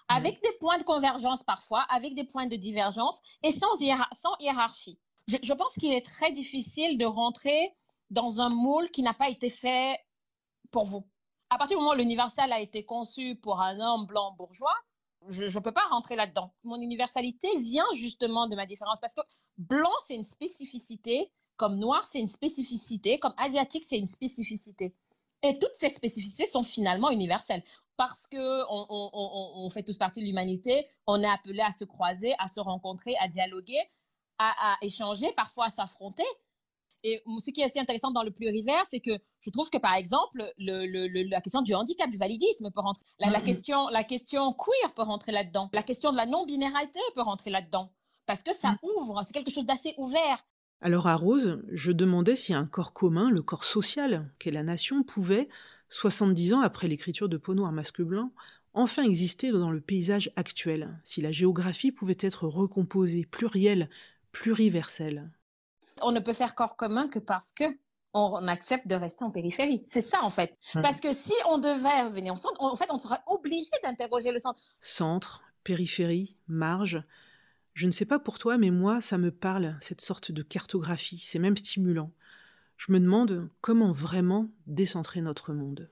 avec 0.09 0.43
des 0.43 0.53
points 0.61 0.77
de 0.77 0.85
convergence 0.85 1.43
parfois, 1.43 1.83
avec 1.89 2.15
des 2.15 2.25
points 2.25 2.47
de 2.47 2.57
divergence 2.57 3.21
et 3.43 3.51
sans, 3.51 3.75
sans 4.13 4.37
hiérarchie 4.41 4.99
je, 5.29 5.53
pense 5.53 5.75
qu'il 5.75 5.93
est 5.93 6.05
très 6.05 6.33
difficile 6.33 6.99
de 6.99 7.05
rentrer 7.05 7.75
dans 8.11 8.41
un 8.41 8.51
moule 8.51 8.91
qui 8.91 9.03
n'a 9.03 9.15
pas 9.15 9.29
été 9.29 9.51
fait 9.51 9.99
pour 10.73 10.85
vous. 10.85 11.07
À 11.51 11.59
partir 11.59 11.77
du 11.77 11.83
moment 11.83 11.95
où 11.95 11.99
l'universal 11.99 12.53
a 12.53 12.61
été 12.61 12.85
conçu 12.85 13.37
pour 13.37 13.61
un 13.61 13.79
homme 13.79 14.07
blanc 14.07 14.33
bourgeois, 14.33 14.75
je 15.29 15.45
ne 15.45 15.63
peux 15.63 15.73
pas 15.73 15.87
rentrer 15.91 16.17
là-dedans. 16.17 16.53
Mon 16.65 16.81
universalité 16.81 17.49
vient 17.59 17.87
justement 17.95 18.49
de 18.49 18.57
ma 18.57 18.67
différence 18.67 19.01
parce 19.01 19.15
que 19.15 19.21
blanc, 19.59 19.93
c'est 20.07 20.15
une 20.15 20.25
spécificité, 20.25 21.31
comme 21.57 21.79
noir, 21.79 22.05
c'est 22.05 22.19
une 22.19 22.29
spécificité, 22.29 23.19
comme 23.19 23.35
asiatique, 23.37 23.85
c'est 23.85 23.99
une 23.99 24.07
spécificité. 24.07 24.95
Et 25.43 25.59
toutes 25.59 25.75
ces 25.75 25.91
spécificités 25.91 26.47
sont 26.47 26.63
finalement 26.63 27.11
universelles 27.11 27.63
parce 27.97 28.27
que 28.27 28.65
on 28.69 29.71
fait 29.71 29.83
tous 29.83 29.97
partie 29.97 30.21
de 30.21 30.27
l'humanité, 30.27 30.87
on 31.07 31.23
est 31.23 31.29
appelé 31.29 31.61
à 31.61 31.71
se 31.71 31.85
croiser, 31.85 32.35
à 32.39 32.49
se 32.49 32.59
rencontrer, 32.59 33.15
à 33.21 33.29
dialoguer 33.29 33.81
à, 34.51 34.77
échanger, 34.83 35.33
parfois 35.37 35.67
à 35.67 35.71
s'affronter. 35.71 36.25
Et 37.05 37.23
ce 37.39 37.51
qui 37.51 37.61
est 37.61 37.65
assez 37.65 37.81
intéressant 37.81 38.13
dans 38.13 38.23
le 38.23 38.31
plurivers, 38.31 38.87
c'est 38.87 39.01
que 39.01 39.11
je 39.41 39.51
trouve 39.51 39.69
que, 39.71 39.79
par 39.79 39.95
exemple, 39.95 40.53
la 40.59 41.41
question 41.41 41.63
du 41.63 41.75
handicap, 41.75 42.09
du 42.09 42.17
validisme 42.17 42.71
peut 42.71 42.81
rentrer. 42.81 43.05
La, 43.19 43.29
mm-hmm. 43.29 43.45
question, 43.45 43.89
la 43.89 44.05
question 44.05 44.53
queer 44.53 44.95
peut 44.95 45.03
rentrer 45.03 45.33
là-dedans. 45.33 45.69
La 45.73 45.83
question 45.83 46.13
de 46.13 46.17
la 46.17 46.27
non-binarité 46.27 47.01
peut 47.15 47.23
rentrer 47.23 47.51
là-dedans. 47.51 47.91
Parce 48.27 48.43
que 48.43 48.55
ça 48.55 48.73
mm. 48.73 48.79
ouvre, 48.83 49.23
c'est 49.25 49.33
quelque 49.33 49.51
chose 49.51 49.67
d'assez 49.67 49.95
ouvert. 49.99 50.47
Alors 50.81 51.07
à 51.07 51.15
Rose, 51.15 51.63
je 51.71 51.93
demandais 51.93 52.35
si 52.35 52.55
un 52.55 52.67
corps 52.67 52.93
commun, 52.93 53.31
le 53.31 53.43
corps 53.43 53.65
social 53.65 54.29
qu'est 54.39 54.51
la 54.51 54.65
nation, 54.65 55.05
pouvait, 55.05 55.49
70 55.91 56.55
ans 56.55 56.61
après 56.61 56.89
l'écriture 56.89 57.29
de 57.29 57.37
Peau 57.37 57.55
noir 57.55 57.71
masque 57.71 58.03
blanc, 58.03 58.33
enfin 58.75 59.05
exister 59.05 59.53
dans 59.53 59.71
le 59.71 59.81
paysage 59.81 60.33
actuel, 60.35 60.99
si 61.05 61.21
la 61.21 61.31
géographie 61.31 61.93
pouvait 61.93 62.17
être 62.19 62.49
recomposée, 62.49 63.25
plurielle, 63.25 63.91
pluriversel. 64.33 65.31
On 66.01 66.13
ne 66.13 66.21
peut 66.21 66.33
faire 66.33 66.55
corps 66.55 66.77
commun 66.77 67.09
que 67.09 67.19
parce 67.19 67.53
que 67.53 67.65
on 68.15 68.47
accepte 68.49 68.87
de 68.87 68.95
rester 68.95 69.25
en 69.25 69.31
périphérie. 69.31 69.85
C'est 69.87 70.03
ça 70.03 70.23
en 70.23 70.31
fait. 70.31 70.59
Parce 70.75 71.01
que 71.01 71.13
si 71.13 71.33
on 71.49 71.59
devait 71.59 72.11
venir 72.11 72.35
au 72.35 72.37
centre, 72.37 72.63
en 72.63 72.77
fait, 72.77 72.91
on 72.91 72.99
serait 72.99 73.21
obligé 73.27 73.71
d'interroger 73.83 74.33
le 74.33 74.39
centre. 74.39 74.63
Centre, 74.81 75.43
périphérie, 75.65 76.37
marge. 76.47 77.03
Je 77.73 77.87
ne 77.87 77.91
sais 77.91 78.05
pas 78.05 78.19
pour 78.19 78.39
toi, 78.39 78.59
mais 78.59 78.71
moi, 78.71 79.01
ça 79.01 79.17
me 79.17 79.31
parle, 79.31 79.79
cette 79.81 80.03
sorte 80.03 80.31
de 80.31 80.43
cartographie. 80.43 81.21
C'est 81.25 81.39
même 81.39 81.57
stimulant. 81.57 82.11
Je 82.77 82.93
me 82.93 83.01
demande 83.01 83.49
comment 83.63 83.93
vraiment 83.93 84.51
décentrer 84.67 85.23
notre 85.23 85.53
monde. 85.53 85.89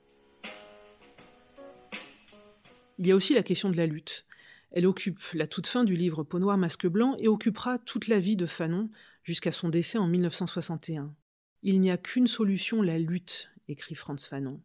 Il 2.98 3.06
y 3.06 3.12
a 3.12 3.16
aussi 3.16 3.32
la 3.32 3.42
question 3.42 3.70
de 3.70 3.78
la 3.78 3.86
lutte. 3.86 4.26
Elle 4.72 4.86
occupe 4.86 5.20
la 5.34 5.46
toute 5.46 5.66
fin 5.66 5.84
du 5.84 5.96
livre 5.96 6.22
Peau 6.22 6.38
noire 6.38 6.58
masque 6.58 6.86
blanc 6.86 7.16
et 7.18 7.28
occupera 7.28 7.78
toute 7.78 8.08
la 8.08 8.20
vie 8.20 8.36
de 8.36 8.46
Fanon 8.46 8.90
jusqu'à 9.24 9.52
son 9.52 9.68
décès 9.68 9.98
en 9.98 10.06
1961. 10.06 11.14
Il 11.62 11.80
n'y 11.80 11.90
a 11.90 11.98
qu'une 11.98 12.26
solution, 12.26 12.80
la 12.80 12.98
lutte, 12.98 13.50
écrit 13.68 13.94
Franz 13.94 14.26
Fanon. 14.28 14.60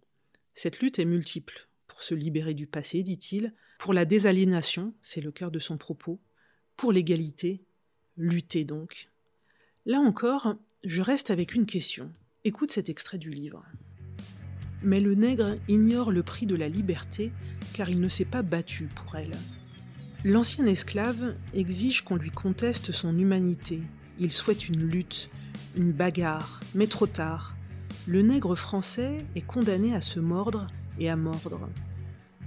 Cette 0.54 0.80
lutte 0.80 1.00
est 1.00 1.06
multiple. 1.06 1.68
Pour 1.88 2.04
se 2.04 2.13
libérer 2.13 2.54
du 2.54 2.68
passé, 2.68 3.04
dit-il, 3.04 3.52
pour 3.80 3.94
la 3.94 4.06
désaliénation, 4.06 4.94
c'est 5.02 5.22
le 5.22 5.32
cœur 5.32 5.52
de 5.52 5.60
son 5.60 5.78
propos, 5.78 6.20
pour 6.78 6.91
l'égalité, 6.91 7.63
lutter 8.18 8.63
donc. 8.63 9.10
Là 9.86 10.00
encore, 10.00 10.56
je 10.84 11.02
reste 11.02 11.32
avec 11.32 11.56
une 11.56 11.65
question. 11.65 12.12
Écoute 12.44 12.72
cet 12.72 12.89
extrait 12.89 13.18
du 13.18 13.32
livre. 13.32 13.65
Mais 14.82 15.00
le 15.00 15.15
nègre 15.15 15.58
ignore 15.68 16.12
le 16.12 16.22
prix 16.22 16.46
de 16.46 16.56
la 16.56 16.70
liberté 16.70 17.32
car 17.74 17.89
il 17.89 18.00
ne 18.00 18.10
s'est 18.10 18.26
pas 18.26 18.44
battu 18.44 18.86
pour 18.88 19.15
elle. 19.15 19.36
L'ancien 20.27 20.65
esclave 20.65 21.35
exige 21.53 22.01
qu'on 22.01 22.15
lui 22.15 22.31
conteste 22.31 22.91
son 22.91 23.15
humanité. 23.15 23.83
Il 24.17 24.31
souhaite 24.31 24.67
une 24.67 24.81
lutte, 24.81 25.29
une 25.77 25.91
bagarre, 25.91 26.61
mais 26.73 26.88
trop 26.88 27.05
tard. 27.05 27.55
Le 28.07 28.23
nègre 28.23 28.55
français 28.55 29.19
est 29.35 29.45
condamné 29.45 29.93
à 29.93 30.01
se 30.01 30.19
mordre 30.19 30.65
et 30.99 31.11
à 31.11 31.15
mordre. 31.15 31.69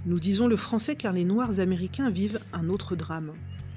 Nous 0.05 0.19
disons 0.19 0.47
le 0.47 0.57
français 0.57 0.97
car 0.97 1.13
les 1.13 1.23
Noirs 1.23 1.61
américains 1.61 2.09
vivent 2.09 2.41
un 2.51 2.67
autre 2.67 2.97
drame. 2.97 3.31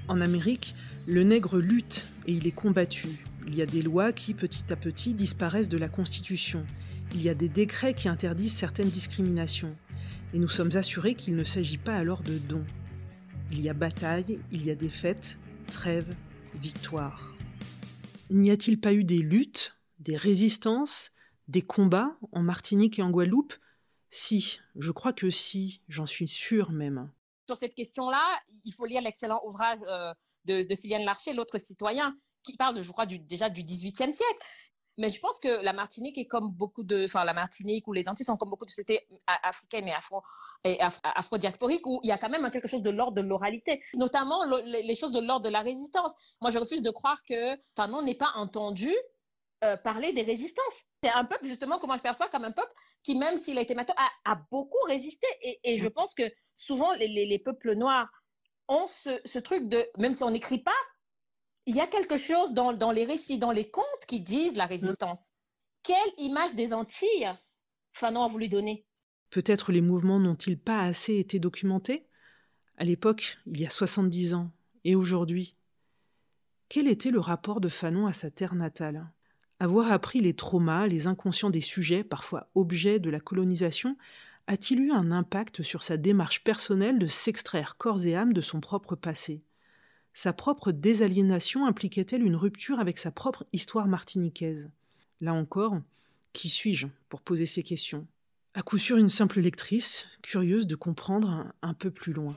En 0.09 0.19
Amérique, 0.19 0.75
le 1.07 1.23
nègre 1.23 1.59
lutte 1.59 2.05
et 2.27 2.33
il 2.33 2.45
est 2.45 2.51
combattu. 2.51 3.07
Il 3.47 3.55
y 3.55 3.61
a 3.61 3.65
des 3.65 3.81
lois 3.81 4.11
qui, 4.11 4.33
petit 4.33 4.73
à 4.73 4.75
petit, 4.75 5.13
disparaissent 5.13 5.69
de 5.69 5.77
la 5.77 5.87
Constitution. 5.87 6.65
Il 7.13 7.21
y 7.21 7.29
a 7.29 7.35
des 7.35 7.47
décrets 7.47 7.93
qui 7.93 8.09
interdisent 8.09 8.51
certaines 8.51 8.89
discriminations. 8.89 9.73
Et 10.33 10.39
nous 10.39 10.49
sommes 10.49 10.75
assurés 10.75 11.15
qu'il 11.15 11.37
ne 11.37 11.45
s'agit 11.45 11.77
pas 11.77 11.95
alors 11.95 12.21
de 12.21 12.37
dons. 12.37 12.65
Il 13.55 13.61
y 13.61 13.69
a 13.69 13.75
bataille, 13.75 14.39
il 14.51 14.65
y 14.65 14.71
a 14.71 14.75
défaite, 14.75 15.37
trêve, 15.67 16.15
victoire. 16.55 17.35
N'y 18.31 18.49
a-t-il 18.49 18.81
pas 18.81 18.93
eu 18.93 19.03
des 19.03 19.19
luttes, 19.19 19.77
des 19.99 20.17
résistances, 20.17 21.11
des 21.47 21.61
combats 21.61 22.17
en 22.31 22.41
Martinique 22.41 22.97
et 22.97 23.03
en 23.03 23.11
Guadeloupe? 23.11 23.53
Si, 24.09 24.59
je 24.75 24.89
crois 24.89 25.13
que 25.13 25.29
si, 25.29 25.81
j'en 25.87 26.07
suis 26.07 26.27
sûre 26.27 26.71
même. 26.71 27.11
Sur 27.45 27.55
cette 27.55 27.75
question-là, 27.75 28.23
il 28.65 28.71
faut 28.71 28.85
lire 28.85 29.03
l'excellent 29.03 29.39
ouvrage 29.45 29.77
euh, 29.87 30.11
de, 30.45 30.67
de 30.67 30.73
Sylviane 30.73 31.05
Larcher, 31.05 31.33
L'autre 31.33 31.59
citoyen, 31.59 32.17
qui 32.41 32.57
parle, 32.57 32.81
je 32.81 32.91
crois, 32.91 33.05
déjà 33.05 33.51
du 33.51 33.63
XVIIIe 33.63 34.11
siècle. 34.11 34.45
Mais 34.97 35.09
je 35.09 35.19
pense 35.19 35.39
que 35.39 35.63
la 35.63 35.73
Martinique 35.73 36.17
est 36.17 36.27
comme 36.27 36.49
beaucoup 36.49 36.83
de, 36.83 37.05
enfin 37.05 37.23
la 37.23 37.33
Martinique 37.33 37.87
ou 37.87 37.93
les 37.93 38.03
Antilles 38.07 38.25
sont 38.25 38.37
comme 38.37 38.49
beaucoup 38.49 38.65
de 38.65 38.69
sociétés 38.69 39.07
africaines 39.27 39.87
et 39.87 39.93
afro 39.93 40.21
et 40.65 40.79
afro-diasporiques 40.79 41.85
où 41.85 41.99
il 42.03 42.07
y 42.07 42.11
a 42.11 42.17
quand 42.17 42.29
même 42.29 42.49
quelque 42.49 42.69
chose 42.69 42.81
de 42.81 42.89
l'ordre 42.89 43.21
de 43.21 43.21
l'oralité, 43.21 43.83
notamment 43.95 44.45
les 44.65 44.95
choses 44.95 45.11
de 45.11 45.19
l'ordre 45.19 45.45
de 45.45 45.49
la 45.49 45.59
résistance. 45.59 46.13
Moi, 46.41 46.51
je 46.51 46.57
refuse 46.57 46.81
de 46.81 46.89
croire 46.89 47.21
que 47.27 47.57
Fanon 47.75 48.01
n'est 48.01 48.15
pas 48.15 48.31
entendu 48.35 48.95
euh, 49.63 49.77
parler 49.77 50.13
des 50.13 50.23
résistances. 50.23 50.85
C'est 51.01 51.09
un 51.09 51.25
peuple 51.25 51.45
justement 51.45 51.79
que 51.79 51.85
moi 51.85 51.95
je 51.95 52.01
perçois 52.01 52.27
comme 52.27 52.43
un 52.43 52.51
peuple 52.51 52.73
qui, 53.01 53.15
même 53.15 53.37
s'il 53.37 53.57
a 53.57 53.61
été 53.61 53.75
maintenant, 53.75 53.95
a, 54.25 54.35
beaucoup 54.51 54.83
résisté. 54.87 55.27
Et, 55.63 55.77
je 55.77 55.87
pense 55.87 56.13
que 56.13 56.23
souvent 56.53 56.91
les, 56.93 57.39
peuples 57.39 57.73
noirs 57.75 58.09
ont 58.67 58.87
ce, 58.87 59.21
ce 59.23 59.39
truc 59.39 59.69
de, 59.69 59.85
même 59.97 60.13
si 60.13 60.23
on 60.23 60.31
n'écrit 60.31 60.59
pas, 60.59 60.71
il 61.65 61.75
y 61.75 61.81
a 61.81 61.87
quelque 61.87 62.17
chose 62.17 62.53
dans, 62.53 62.91
les 62.91 63.05
récits, 63.05 63.37
dans 63.37 63.51
les 63.51 63.69
contes 63.69 64.05
qui 64.07 64.19
disent 64.19 64.55
la 64.55 64.65
résistance. 64.65 65.31
Quelle 65.83 65.97
image 66.17 66.55
des 66.55 66.73
Antilles 66.73 67.31
Fanon 67.93 68.23
a 68.23 68.27
voulu 68.27 68.49
donner. 68.49 68.85
Peut-être 69.29 69.71
les 69.71 69.81
mouvements 69.81 70.19
n'ont-ils 70.19 70.59
pas 70.59 70.81
assez 70.81 71.17
été 71.17 71.39
documentés? 71.39 72.07
À 72.77 72.83
l'époque, 72.83 73.37
il 73.45 73.59
y 73.59 73.65
a 73.65 73.69
70 73.69 74.33
ans, 74.33 74.51
et 74.83 74.95
aujourd'hui 74.95 75.55
Quel 76.69 76.87
était 76.87 77.11
le 77.11 77.19
rapport 77.19 77.61
de 77.61 77.69
Fanon 77.69 78.07
à 78.07 78.13
sa 78.13 78.31
terre 78.31 78.55
natale? 78.55 79.11
Avoir 79.59 79.91
appris 79.91 80.21
les 80.21 80.35
traumas, 80.35 80.87
les 80.87 81.07
inconscients 81.07 81.51
des 81.51 81.61
sujets, 81.61 82.03
parfois 82.03 82.49
objets 82.55 82.99
de 82.99 83.09
la 83.09 83.19
colonisation, 83.19 83.95
a-t-il 84.47 84.81
eu 84.81 84.91
un 84.91 85.11
impact 85.11 85.63
sur 85.63 85.83
sa 85.83 85.97
démarche 85.97 86.43
personnelle 86.43 86.99
de 86.99 87.07
s'extraire 87.07 87.77
corps 87.77 88.05
et 88.05 88.15
âme 88.15 88.33
de 88.33 88.41
son 88.41 88.59
propre 88.59 88.95
passé? 88.95 89.43
Sa 90.15 90.31
propre 90.31 90.71
désaliénation 90.71 91.65
impliquait-elle 91.65 92.23
une 92.23 92.35
rupture 92.35 92.79
avec 92.79 92.99
sa 92.99 93.09
propre 93.09 93.45
histoire 93.51 93.87
martiniquaise? 93.87 94.69
Là 95.21 95.33
encore, 95.33 95.79
qui 96.33 96.49
suis-je 96.49 96.85
pour 97.09 97.21
poser 97.21 97.47
ces 97.47 97.63
questions? 97.63 98.05
À 98.53 98.61
coup 98.61 98.77
sûr 98.77 98.97
une 98.97 99.09
simple 99.09 99.39
lectrice, 99.39 100.07
curieuse 100.21 100.67
de 100.67 100.75
comprendre 100.75 101.51
un, 101.63 101.73
peu 101.73 101.89
plus 101.89 102.13
loin. 102.13 102.35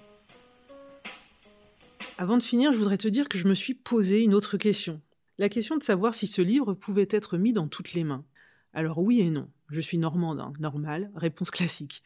Avant 2.17 2.39
de 2.39 2.43
finir, 2.43 2.73
je 2.73 2.79
voudrais 2.79 2.97
te 2.97 3.09
dire 3.09 3.29
que 3.29 3.37
je 3.37 3.47
me 3.47 3.55
suis 3.55 3.75
posé 3.75 4.23
une 4.23 4.35
autre 4.35 4.57
question. 4.57 5.03
La 5.37 5.51
question 5.51 5.77
de 5.77 5.83
savoir 5.83 6.15
si 6.15 6.27
ce 6.27 6.41
livre 6.41 6.73
pouvait 6.73 7.09
être 7.11 7.37
mis 7.37 7.53
dans 7.53 7.69
toutes 7.69 7.93
les 7.93 8.05
mains. 8.05 8.25
Alors 8.73 8.99
oui 8.99 9.21
et 9.21 9.29
non. 9.29 9.51
Je 9.69 9.83
suis 9.83 9.99
normande, 9.99 10.41
hein, 10.41 10.55
normal, 10.59 11.11
réponse 11.15 11.51
classique. 11.51 12.03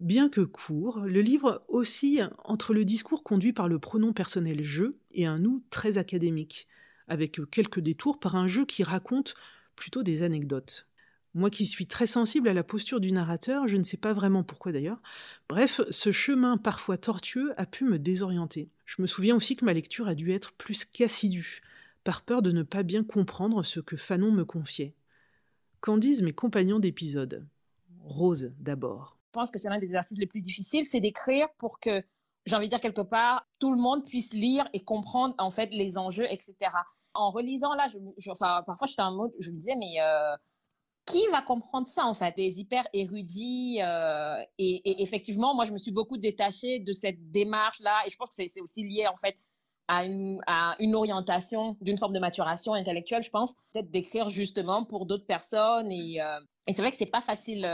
Bien 0.00 0.30
que 0.30 0.40
court, 0.40 1.00
le 1.00 1.20
livre 1.20 1.62
oscille 1.68 2.30
entre 2.44 2.72
le 2.72 2.86
discours 2.86 3.22
conduit 3.22 3.52
par 3.52 3.68
le 3.68 3.78
pronom 3.78 4.14
personnel 4.14 4.64
je 4.64 4.94
et 5.12 5.26
un 5.26 5.38
nous 5.38 5.62
très 5.68 5.98
académique, 5.98 6.68
avec 7.06 7.38
quelques 7.50 7.80
détours 7.80 8.18
par 8.18 8.34
un 8.34 8.46
jeu 8.46 8.64
qui 8.64 8.82
raconte 8.82 9.34
plutôt 9.76 10.02
des 10.02 10.22
anecdotes. 10.22 10.86
Moi 11.34 11.50
qui 11.50 11.66
suis 11.66 11.86
très 11.86 12.06
sensible 12.06 12.48
à 12.48 12.54
la 12.54 12.64
posture 12.64 12.98
du 12.98 13.12
narrateur, 13.12 13.68
je 13.68 13.76
ne 13.76 13.82
sais 13.82 13.98
pas 13.98 14.14
vraiment 14.14 14.42
pourquoi 14.42 14.72
d'ailleurs. 14.72 15.02
Bref, 15.50 15.82
ce 15.90 16.12
chemin 16.12 16.56
parfois 16.56 16.96
tortueux 16.96 17.52
a 17.58 17.66
pu 17.66 17.84
me 17.84 17.98
désorienter. 17.98 18.70
Je 18.86 19.02
me 19.02 19.06
souviens 19.06 19.36
aussi 19.36 19.54
que 19.54 19.66
ma 19.66 19.74
lecture 19.74 20.08
a 20.08 20.14
dû 20.14 20.32
être 20.32 20.52
plus 20.52 20.86
qu'assidue, 20.86 21.60
par 22.04 22.22
peur 22.22 22.40
de 22.40 22.52
ne 22.52 22.62
pas 22.62 22.84
bien 22.84 23.04
comprendre 23.04 23.62
ce 23.64 23.80
que 23.80 23.98
Fanon 23.98 24.32
me 24.32 24.46
confiait. 24.46 24.94
Qu'en 25.82 25.98
disent 25.98 26.22
mes 26.22 26.32
compagnons 26.32 26.78
d'épisode 26.78 27.46
Rose 28.02 28.50
d'abord. 28.58 29.19
Je 29.30 29.38
pense 29.38 29.52
que 29.52 29.60
c'est 29.60 29.68
l'un 29.68 29.78
des 29.78 29.86
exercices 29.86 30.18
les 30.18 30.26
plus 30.26 30.40
difficiles, 30.40 30.84
c'est 30.86 30.98
d'écrire 30.98 31.46
pour 31.56 31.78
que, 31.78 32.02
j'ai 32.46 32.56
envie 32.56 32.66
de 32.66 32.70
dire 32.70 32.80
quelque 32.80 33.00
part, 33.00 33.46
tout 33.60 33.70
le 33.70 33.78
monde 33.78 34.04
puisse 34.04 34.32
lire 34.32 34.68
et 34.72 34.82
comprendre 34.82 35.36
en 35.38 35.52
fait 35.52 35.68
les 35.70 35.96
enjeux, 35.96 36.26
etc. 36.28 36.56
En 37.14 37.30
relisant 37.30 37.74
là, 37.74 37.88
enfin, 38.28 38.64
parfois 38.66 38.88
j'étais 38.88 39.02
en 39.02 39.12
mode, 39.12 39.30
je 39.38 39.52
me 39.52 39.56
disais, 39.56 39.76
mais 39.76 40.00
euh, 40.00 40.34
qui 41.06 41.24
va 41.30 41.42
comprendre 41.42 41.86
ça 41.86 42.06
en 42.06 42.14
fait? 42.14 42.34
Des 42.36 42.58
hyper 42.58 42.88
érudits. 42.92 43.78
Euh, 43.82 44.42
et, 44.58 45.00
effectivement, 45.00 45.54
moi 45.54 45.64
je 45.64 45.72
me 45.72 45.78
suis 45.78 45.92
beaucoup 45.92 46.18
détachée 46.18 46.80
de 46.80 46.92
cette 46.92 47.30
démarche 47.30 47.78
là, 47.78 48.02
et 48.08 48.10
je 48.10 48.16
pense 48.16 48.30
que 48.30 48.48
c'est 48.48 48.60
aussi 48.60 48.82
lié 48.82 49.06
en 49.06 49.16
fait 49.16 49.36
à 49.86 50.04
une, 50.04 50.40
orientation 50.96 51.76
d'une 51.80 51.98
forme 51.98 52.14
de 52.14 52.18
maturation 52.18 52.74
intellectuelle, 52.74 53.22
je 53.22 53.30
pense, 53.30 53.54
peut-être 53.72 53.92
d'écrire 53.92 54.28
justement 54.28 54.84
pour 54.84 55.06
d'autres 55.06 55.26
personnes. 55.26 55.92
Et, 55.92 56.20
euh, 56.20 56.40
c'est 56.66 56.78
vrai 56.78 56.90
que 56.90 56.96
c'est 56.96 57.06
pas 57.10 57.22
facile 57.22 57.64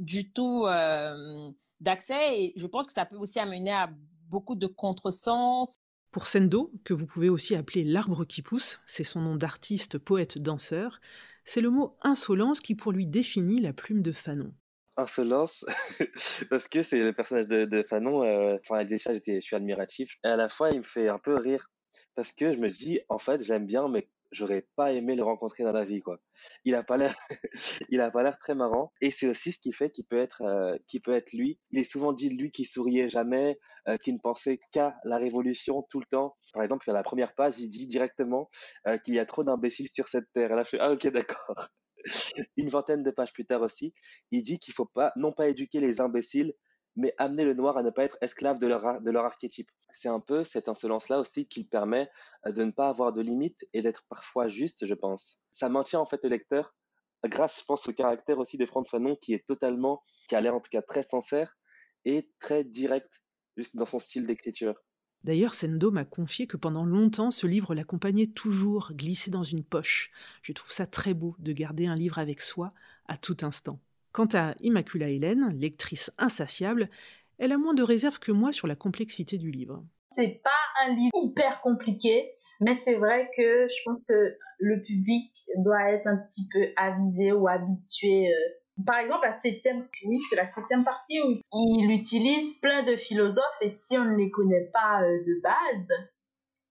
du 0.00 0.32
tout 0.32 0.66
euh, 0.66 1.50
d'accès. 1.78 2.40
Et 2.40 2.52
je 2.56 2.66
pense 2.66 2.86
que 2.86 2.92
ça 2.92 3.06
peut 3.06 3.16
aussi 3.16 3.38
amener 3.38 3.72
à 3.72 3.90
beaucoup 4.28 4.56
de 4.56 4.66
contresens. 4.66 5.76
Pour 6.10 6.26
Sendo, 6.26 6.72
que 6.84 6.92
vous 6.92 7.06
pouvez 7.06 7.28
aussi 7.28 7.54
appeler 7.54 7.84
l'arbre 7.84 8.24
qui 8.24 8.42
pousse, 8.42 8.80
c'est 8.84 9.04
son 9.04 9.20
nom 9.20 9.36
d'artiste, 9.36 9.98
poète, 9.98 10.38
danseur, 10.38 11.00
c'est 11.44 11.60
le 11.60 11.70
mot 11.70 11.96
insolence 12.02 12.60
qui 12.60 12.74
pour 12.74 12.90
lui 12.90 13.06
définit 13.06 13.60
la 13.60 13.72
plume 13.72 14.02
de 14.02 14.10
Fanon 14.10 14.52
insolence 14.96 15.64
parce 16.50 16.68
que 16.68 16.82
c'est 16.82 16.98
le 16.98 17.12
personnage 17.12 17.46
de, 17.46 17.64
de 17.64 17.82
Fanon. 17.82 18.22
Euh, 18.22 18.58
enfin, 18.60 18.84
déjà, 18.84 19.14
j'étais, 19.14 19.36
je 19.36 19.46
suis 19.46 19.56
admiratif. 19.56 20.16
Et 20.24 20.28
à 20.28 20.36
la 20.36 20.48
fois, 20.48 20.70
il 20.70 20.78
me 20.78 20.84
fait 20.84 21.08
un 21.08 21.18
peu 21.18 21.36
rire 21.36 21.70
parce 22.14 22.32
que 22.32 22.52
je 22.52 22.58
me 22.58 22.68
dis, 22.68 23.00
en 23.08 23.18
fait, 23.18 23.42
j'aime 23.42 23.66
bien, 23.66 23.88
mais 23.88 24.08
j'aurais 24.32 24.66
pas 24.76 24.92
aimé 24.92 25.16
le 25.16 25.22
rencontrer 25.24 25.64
dans 25.64 25.72
la 25.72 25.84
vie, 25.84 26.00
quoi. 26.00 26.20
Il 26.64 26.74
a 26.74 26.82
pas 26.82 26.96
l'air, 26.96 27.14
il 27.90 28.00
a 28.00 28.10
pas 28.10 28.22
l'air 28.22 28.38
très 28.38 28.54
marrant. 28.54 28.92
Et 29.00 29.10
c'est 29.10 29.28
aussi 29.28 29.52
ce 29.52 29.60
qui 29.60 29.72
fait 29.72 29.90
qu'il 29.90 30.04
peut 30.04 30.20
être, 30.20 30.42
euh, 30.42 30.76
peut 31.04 31.14
être 31.14 31.32
lui. 31.32 31.58
Il 31.70 31.78
est 31.78 31.90
souvent 31.90 32.12
dit 32.12 32.30
lui 32.30 32.50
qui 32.50 32.64
souriait 32.64 33.08
jamais, 33.08 33.58
euh, 33.88 33.96
qui 33.96 34.12
ne 34.12 34.18
pensait 34.18 34.58
qu'à 34.72 34.94
la 35.04 35.18
révolution 35.18 35.86
tout 35.90 36.00
le 36.00 36.06
temps. 36.10 36.36
Par 36.52 36.62
exemple, 36.62 36.88
à 36.90 36.92
la 36.92 37.02
première 37.02 37.34
page, 37.34 37.58
il 37.58 37.68
dit 37.68 37.86
directement 37.86 38.48
euh, 38.86 38.98
qu'il 38.98 39.14
y 39.14 39.18
a 39.18 39.26
trop 39.26 39.44
d'imbéciles 39.44 39.88
sur 39.88 40.08
cette 40.08 40.30
terre. 40.32 40.52
Et 40.52 40.56
là, 40.56 40.62
je 40.64 40.70
fais 40.70 40.80
ah 40.80 40.92
ok 40.92 41.08
d'accord. 41.08 41.68
une 42.56 42.68
vingtaine 42.68 43.02
de 43.02 43.10
pages 43.10 43.32
plus 43.32 43.46
tard 43.46 43.62
aussi, 43.62 43.94
il 44.30 44.42
dit 44.42 44.58
qu'il 44.58 44.74
faut 44.74 44.86
pas, 44.86 45.12
non 45.16 45.32
pas 45.32 45.48
éduquer 45.48 45.80
les 45.80 46.00
imbéciles, 46.00 46.54
mais 46.96 47.14
amener 47.18 47.44
le 47.44 47.54
noir 47.54 47.76
à 47.76 47.82
ne 47.82 47.90
pas 47.90 48.04
être 48.04 48.18
esclave 48.20 48.58
de 48.58 48.66
leur, 48.66 49.00
de 49.00 49.10
leur 49.10 49.24
archétype. 49.24 49.70
C'est 49.92 50.08
un 50.08 50.20
peu 50.20 50.44
cette 50.44 50.68
insolence-là 50.68 51.20
aussi 51.20 51.46
qui 51.46 51.64
permet 51.64 52.10
euh, 52.46 52.52
de 52.52 52.64
ne 52.64 52.70
pas 52.70 52.88
avoir 52.88 53.12
de 53.12 53.20
limites 53.20 53.66
et 53.72 53.82
d'être 53.82 54.04
parfois 54.08 54.48
juste, 54.48 54.86
je 54.86 54.94
pense. 54.94 55.40
Ça 55.52 55.68
maintient 55.68 56.00
en 56.00 56.06
fait 56.06 56.20
le 56.22 56.30
lecteur, 56.30 56.74
grâce, 57.24 57.60
je 57.60 57.64
pense, 57.64 57.88
au 57.88 57.92
caractère 57.92 58.38
aussi 58.38 58.56
de 58.56 58.66
Franz 58.66 58.88
Fanon 58.90 59.16
qui 59.16 59.34
est 59.34 59.46
totalement, 59.46 60.02
qui 60.28 60.36
a 60.36 60.40
l'air 60.40 60.54
en 60.54 60.60
tout 60.60 60.70
cas 60.70 60.82
très 60.82 61.02
sincère 61.02 61.56
et 62.04 62.30
très 62.38 62.64
direct, 62.64 63.22
juste 63.56 63.76
dans 63.76 63.86
son 63.86 63.98
style 63.98 64.26
d'écriture. 64.26 64.74
D'ailleurs, 65.22 65.52
Sendo 65.52 65.90
m'a 65.90 66.06
confié 66.06 66.46
que 66.46 66.56
pendant 66.56 66.84
longtemps, 66.84 67.30
ce 67.30 67.46
livre 67.46 67.74
l'accompagnait 67.74 68.28
toujours, 68.28 68.92
glissé 68.94 69.30
dans 69.30 69.44
une 69.44 69.64
poche. 69.64 70.10
Je 70.42 70.52
trouve 70.52 70.70
ça 70.70 70.86
très 70.86 71.12
beau 71.12 71.36
de 71.38 71.52
garder 71.52 71.86
un 71.86 71.94
livre 71.94 72.18
avec 72.18 72.40
soi 72.40 72.72
à 73.06 73.18
tout 73.18 73.36
instant. 73.42 73.80
Quant 74.12 74.28
à 74.32 74.54
Immacula 74.60 75.10
Hélène, 75.10 75.50
lectrice 75.50 76.10
insatiable, 76.16 76.88
elle 77.40 77.52
a 77.52 77.58
moins 77.58 77.74
de 77.74 77.82
réserve 77.82 78.18
que 78.18 78.30
moi 78.30 78.52
sur 78.52 78.68
la 78.68 78.76
complexité 78.76 79.38
du 79.38 79.50
livre. 79.50 79.82
C'est 80.10 80.40
pas 80.44 80.84
un 80.84 80.94
livre 80.94 81.10
hyper 81.14 81.60
compliqué, 81.62 82.30
mais 82.60 82.74
c'est 82.74 82.96
vrai 82.96 83.30
que 83.36 83.66
je 83.66 83.82
pense 83.84 84.04
que 84.04 84.36
le 84.58 84.82
public 84.82 85.32
doit 85.64 85.90
être 85.90 86.06
un 86.06 86.18
petit 86.18 86.46
peu 86.52 86.60
avisé 86.76 87.32
ou 87.32 87.48
habitué 87.48 88.28
euh, 88.28 88.60
par 88.86 88.98
exemple, 88.98 89.26
la 89.26 89.32
septième, 89.32 89.86
oui, 90.06 90.18
c'est 90.20 90.36
la 90.36 90.46
septième 90.46 90.84
partie 90.84 91.20
où 91.20 91.36
il 91.52 91.90
utilise 91.90 92.58
plein 92.60 92.82
de 92.82 92.96
philosophes 92.96 93.58
et 93.60 93.68
si 93.68 93.98
on 93.98 94.04
ne 94.04 94.16
les 94.16 94.30
connaît 94.30 94.70
pas 94.72 95.02
euh, 95.02 95.18
de 95.26 95.40
base, 95.42 95.92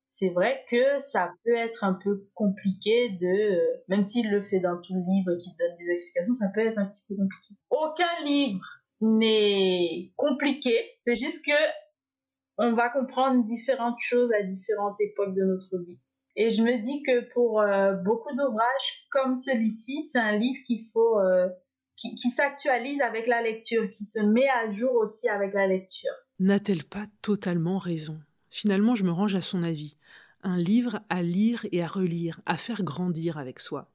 c'est 0.08 0.30
vrai 0.30 0.64
que 0.70 0.98
ça 1.00 1.32
peut 1.46 1.56
être 1.56 1.84
un 1.84 1.94
peu 1.94 2.28
compliqué 2.34 3.10
de, 3.10 3.28
euh, 3.28 3.84
même 3.90 4.04
s'il 4.04 4.32
le 4.32 4.42
fait 4.42 4.60
dans 4.60 4.82
tout 4.82 4.94
le 4.96 5.02
livre 5.02 5.34
et 5.34 5.38
qu'il 5.38 5.54
donne 5.58 5.78
des 5.78 5.92
explications, 5.92 6.34
ça 6.34 6.50
peut 6.54 6.62
être 6.62 6.78
un 6.78 6.88
petit 6.88 7.06
peu 7.08 7.16
compliqué. 7.16 7.56
Aucun 7.70 8.26
livre 8.26 8.66
n'est 9.02 10.12
compliqué, 10.16 10.76
c'est 11.04 11.16
juste 11.16 11.46
que 11.46 11.52
on 12.58 12.74
va 12.74 12.90
comprendre 12.90 13.44
différentes 13.44 14.00
choses 14.00 14.30
à 14.34 14.44
différentes 14.44 15.00
époques 15.00 15.34
de 15.34 15.44
notre 15.44 15.78
vie. 15.86 16.02
Et 16.36 16.50
je 16.50 16.62
me 16.62 16.82
dis 16.82 17.04
que 17.04 17.32
pour 17.34 17.62
euh, 17.62 17.94
beaucoup 17.94 18.36
d'ouvrages 18.36 19.08
comme 19.12 19.36
celui-ci, 19.36 20.02
c'est 20.02 20.20
un 20.20 20.38
livre 20.38 20.60
qu'il 20.66 20.86
faut 20.92 21.20
qui, 22.00 22.30
s'actualise 22.30 23.02
avec 23.02 23.28
la 23.28 23.42
lecture, 23.42 23.90
qui 23.90 24.06
se 24.06 24.20
met 24.20 24.48
à 24.50 24.70
jour 24.70 24.94
aussi 24.96 25.28
avec 25.28 25.54
la 25.54 25.68
lecture. 25.68 26.14
N'a-t-elle 26.40 26.84
pas 26.84 27.06
totalement 27.22 27.78
raison? 27.78 28.20
Finalement, 28.50 28.96
je 28.96 29.04
me 29.04 29.12
range 29.12 29.36
à 29.36 29.42
son 29.42 29.64
avis. 29.64 29.98
Un 30.42 30.58
livre 30.58 31.02
à 31.10 31.22
lire 31.22 31.66
et 31.72 31.84
à 31.84 31.88
relire, 31.88 32.40
à 32.46 32.58
faire 32.58 32.84
grandir 32.84 33.38
avec 33.38 33.60
soi. 33.60 33.92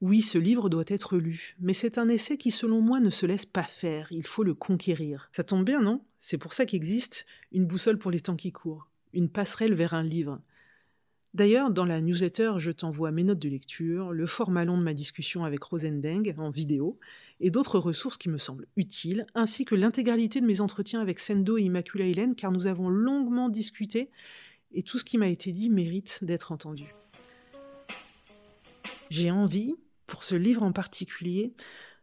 Oui, 0.00 0.20
ce 0.20 0.38
livre 0.38 0.68
doit 0.68 0.84
être 0.88 1.16
lu, 1.16 1.56
mais 1.60 1.72
c'est 1.72 1.98
un 1.98 2.08
essai 2.08 2.36
qui, 2.36 2.50
selon 2.50 2.80
moi, 2.80 3.00
ne 3.00 3.10
se 3.10 3.26
laisse 3.26 3.46
pas 3.46 3.64
faire, 3.64 4.08
il 4.10 4.26
faut 4.26 4.42
le 4.42 4.54
conquérir. 4.54 5.30
Ça 5.32 5.44
tombe 5.44 5.64
bien, 5.64 5.80
non? 5.80 6.02
C'est 6.20 6.38
pour 6.38 6.52
ça 6.52 6.66
qu'existe 6.66 7.26
une 7.52 7.66
boussole 7.66 7.98
pour 7.98 8.10
les 8.10 8.20
temps 8.20 8.36
qui 8.36 8.52
courent, 8.52 8.88
une 9.12 9.28
passerelle 9.28 9.74
vers 9.74 9.94
un 9.94 10.02
livre. 10.02 10.40
D'ailleurs, 11.32 11.70
dans 11.70 11.84
la 11.84 12.00
newsletter, 12.00 12.54
je 12.58 12.70
t'envoie 12.70 13.10
mes 13.10 13.24
notes 13.24 13.40
de 13.40 13.48
lecture, 13.48 14.12
le 14.12 14.26
format 14.26 14.64
long 14.64 14.78
de 14.78 14.84
ma 14.84 14.94
discussion 14.94 15.44
avec 15.44 15.64
Rosendeng 15.64 16.32
en 16.38 16.50
vidéo, 16.50 16.98
et 17.40 17.50
d'autres 17.50 17.78
ressources 17.78 18.16
qui 18.16 18.28
me 18.28 18.38
semblent 18.38 18.68
utiles, 18.76 19.26
ainsi 19.34 19.64
que 19.64 19.74
l'intégralité 19.74 20.40
de 20.40 20.46
mes 20.46 20.60
entretiens 20.60 21.00
avec 21.00 21.18
Sendo 21.18 21.58
et 21.58 21.62
Immacula 21.62 22.04
Hélène, 22.04 22.36
car 22.36 22.52
nous 22.52 22.66
avons 22.66 22.88
longuement 22.88 23.48
discuté, 23.48 24.10
et 24.72 24.82
tout 24.82 24.98
ce 24.98 25.04
qui 25.04 25.18
m'a 25.18 25.28
été 25.28 25.50
dit 25.50 25.70
mérite 25.70 26.20
d'être 26.22 26.52
entendu. 26.52 26.94
J'ai 29.10 29.30
envie, 29.30 29.74
pour 30.06 30.24
ce 30.24 30.34
livre 30.34 30.62
en 30.62 30.72
particulier, 30.72 31.54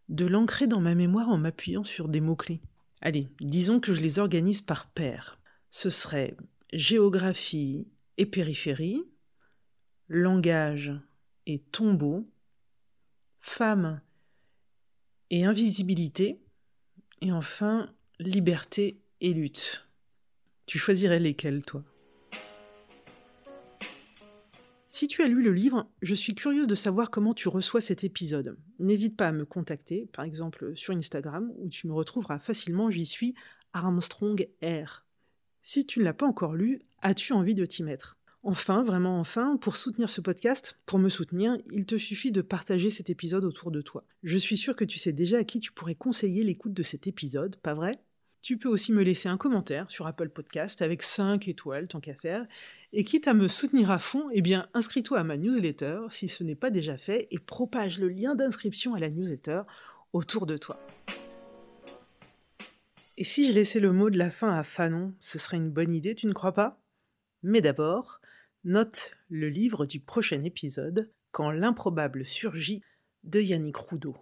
de 0.09 0.25
l'ancrer 0.25 0.67
dans 0.67 0.81
ma 0.81 0.95
mémoire 0.95 1.29
en 1.29 1.37
m'appuyant 1.37 1.83
sur 1.83 2.09
des 2.09 2.21
mots-clés. 2.21 2.61
Allez, 3.01 3.29
disons 3.39 3.79
que 3.79 3.93
je 3.93 4.01
les 4.01 4.19
organise 4.19 4.61
par 4.61 4.89
paire. 4.91 5.39
Ce 5.69 5.89
serait 5.89 6.35
géographie 6.73 7.87
et 8.17 8.25
périphérie, 8.25 9.01
langage 10.07 10.91
et 11.45 11.59
tombeau, 11.59 12.29
femme 13.39 14.01
et 15.29 15.45
invisibilité, 15.45 16.41
et 17.21 17.31
enfin 17.31 17.93
liberté 18.19 19.01
et 19.21 19.33
lutte. 19.33 19.87
Tu 20.65 20.77
choisirais 20.77 21.19
lesquels, 21.19 21.63
toi? 21.63 21.83
Si 25.01 25.07
tu 25.07 25.23
as 25.23 25.27
lu 25.27 25.41
le 25.41 25.51
livre, 25.51 25.89
je 26.03 26.13
suis 26.13 26.35
curieuse 26.35 26.67
de 26.67 26.75
savoir 26.75 27.09
comment 27.09 27.33
tu 27.33 27.47
reçois 27.47 27.81
cet 27.81 28.03
épisode. 28.03 28.55
N'hésite 28.77 29.17
pas 29.17 29.29
à 29.29 29.31
me 29.31 29.45
contacter, 29.45 30.07
par 30.13 30.25
exemple 30.25 30.75
sur 30.75 30.93
Instagram, 30.93 31.51
où 31.57 31.69
tu 31.69 31.87
me 31.87 31.93
retrouveras 31.93 32.37
facilement, 32.37 32.91
j'y 32.91 33.07
suis 33.07 33.33
Armstrong 33.73 34.47
R. 34.61 35.03
Si 35.63 35.87
tu 35.87 35.97
ne 35.97 36.03
l'as 36.03 36.13
pas 36.13 36.27
encore 36.27 36.53
lu, 36.53 36.83
as-tu 37.01 37.33
envie 37.33 37.55
de 37.55 37.65
t'y 37.65 37.81
mettre? 37.81 38.19
Enfin, 38.43 38.83
vraiment 38.83 39.19
enfin, 39.19 39.57
pour 39.57 39.75
soutenir 39.75 40.07
ce 40.07 40.21
podcast, 40.21 40.77
pour 40.85 40.99
me 40.99 41.09
soutenir, 41.09 41.57
il 41.71 41.87
te 41.87 41.97
suffit 41.97 42.31
de 42.31 42.41
partager 42.41 42.91
cet 42.91 43.09
épisode 43.09 43.43
autour 43.43 43.71
de 43.71 43.81
toi. 43.81 44.05
Je 44.21 44.37
suis 44.37 44.55
sûre 44.55 44.75
que 44.75 44.85
tu 44.85 44.99
sais 44.99 45.13
déjà 45.13 45.39
à 45.39 45.43
qui 45.43 45.59
tu 45.59 45.71
pourrais 45.71 45.95
conseiller 45.95 46.43
l'écoute 46.43 46.73
de 46.73 46.83
cet 46.83 47.07
épisode, 47.07 47.55
pas 47.55 47.73
vrai? 47.73 47.93
Tu 48.41 48.57
peux 48.57 48.69
aussi 48.69 48.91
me 48.91 49.03
laisser 49.03 49.29
un 49.29 49.37
commentaire 49.37 49.89
sur 49.91 50.07
Apple 50.07 50.29
Podcast 50.29 50.81
avec 50.81 51.03
5 51.03 51.47
étoiles, 51.47 51.87
tant 51.87 51.99
qu'à 51.99 52.15
faire. 52.15 52.45
Et 52.91 53.03
quitte 53.03 53.27
à 53.27 53.33
me 53.33 53.47
soutenir 53.47 53.91
à 53.91 53.99
fond, 53.99 54.29
eh 54.33 54.41
bien, 54.41 54.67
inscris-toi 54.73 55.19
à 55.19 55.23
ma 55.23 55.37
newsletter 55.37 56.01
si 56.09 56.27
ce 56.27 56.43
n'est 56.43 56.55
pas 56.55 56.71
déjà 56.71 56.97
fait 56.97 57.27
et 57.31 57.39
propage 57.39 57.99
le 57.99 58.09
lien 58.09 58.35
d'inscription 58.35 58.95
à 58.95 58.99
la 58.99 59.09
newsletter 59.09 59.61
autour 60.13 60.45
de 60.45 60.57
toi. 60.57 60.79
Et 63.17 63.23
si 63.23 63.47
je 63.47 63.53
laissais 63.53 63.79
le 63.79 63.91
mot 63.91 64.09
de 64.09 64.17
la 64.17 64.31
fin 64.31 64.51
à 64.51 64.63
Fanon, 64.63 65.13
ce 65.19 65.37
serait 65.37 65.57
une 65.57 65.69
bonne 65.69 65.93
idée, 65.93 66.15
tu 66.15 66.25
ne 66.25 66.33
crois 66.33 66.53
pas? 66.53 66.81
Mais 67.43 67.61
d'abord, 67.61 68.21
note 68.63 69.15
le 69.29 69.49
livre 69.49 69.85
du 69.85 69.99
prochain 69.99 70.43
épisode, 70.43 71.11
Quand 71.31 71.51
l'improbable 71.51 72.25
surgit, 72.25 72.81
de 73.23 73.39
Yannick 73.39 73.77
Roudot. 73.77 74.17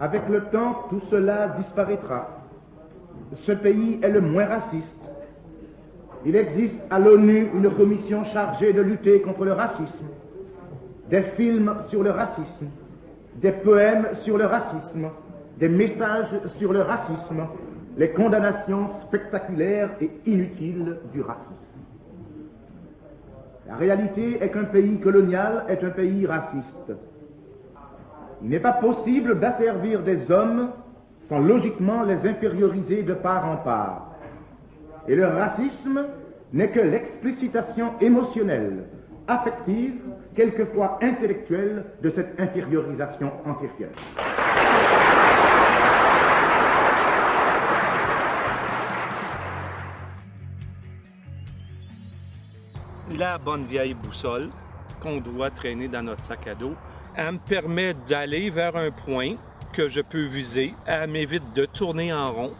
Avec 0.00 0.28
le 0.28 0.44
temps, 0.50 0.86
tout 0.90 1.00
cela 1.10 1.48
disparaîtra 1.58 2.37
ce 3.34 3.52
pays 3.52 3.98
est 4.02 4.08
le 4.08 4.20
moins 4.20 4.46
raciste. 4.46 5.10
Il 6.24 6.34
existe 6.36 6.78
à 6.90 6.98
l'ONU 6.98 7.50
une 7.54 7.70
commission 7.70 8.24
chargée 8.24 8.72
de 8.72 8.80
lutter 8.80 9.20
contre 9.20 9.44
le 9.44 9.52
racisme, 9.52 10.06
des 11.10 11.22
films 11.22 11.74
sur 11.88 12.02
le 12.02 12.10
racisme, 12.10 12.66
des 13.36 13.52
poèmes 13.52 14.08
sur 14.14 14.36
le 14.36 14.46
racisme, 14.46 15.08
des 15.58 15.68
messages 15.68 16.34
sur 16.58 16.72
le 16.72 16.82
racisme, 16.82 17.46
les 17.96 18.10
condamnations 18.10 18.88
spectaculaires 19.02 19.90
et 20.00 20.10
inutiles 20.26 20.96
du 21.12 21.20
racisme. 21.20 21.54
La 23.68 23.76
réalité 23.76 24.42
est 24.42 24.48
qu'un 24.48 24.64
pays 24.64 24.98
colonial 24.98 25.64
est 25.68 25.84
un 25.84 25.90
pays 25.90 26.26
raciste. 26.26 26.92
Il 28.42 28.48
n'est 28.48 28.60
pas 28.60 28.72
possible 28.72 29.38
d'asservir 29.38 30.02
des 30.02 30.30
hommes 30.30 30.70
sans 31.28 31.38
logiquement 31.38 32.02
les 32.04 32.26
inférioriser 32.26 33.02
de 33.02 33.14
part 33.14 33.46
en 33.46 33.56
part. 33.56 34.08
Et 35.06 35.14
le 35.14 35.26
racisme 35.26 36.06
n'est 36.52 36.70
que 36.70 36.80
l'explicitation 36.80 37.92
émotionnelle, 38.00 38.84
affective, 39.26 40.00
quelquefois 40.34 40.98
intellectuelle, 41.02 41.84
de 42.02 42.10
cette 42.10 42.40
infériorisation 42.40 43.30
antérieure. 43.44 43.90
La 53.18 53.38
bonne 53.38 53.64
vieille 53.64 53.94
boussole 53.94 54.48
qu'on 55.02 55.18
doit 55.20 55.50
traîner 55.50 55.88
dans 55.88 56.02
notre 56.02 56.22
sac 56.24 56.46
à 56.46 56.54
dos, 56.54 56.74
elle 57.16 57.32
me 57.32 57.38
permet 57.38 57.94
d'aller 58.08 58.48
vers 58.50 58.76
un 58.76 58.90
point 58.90 59.34
que 59.72 59.88
je 59.88 60.00
peux 60.00 60.24
viser. 60.24 60.74
Elle 60.86 61.10
m'évite 61.10 61.54
de 61.54 61.64
tourner 61.64 62.12
en 62.12 62.32
rond 62.32 62.52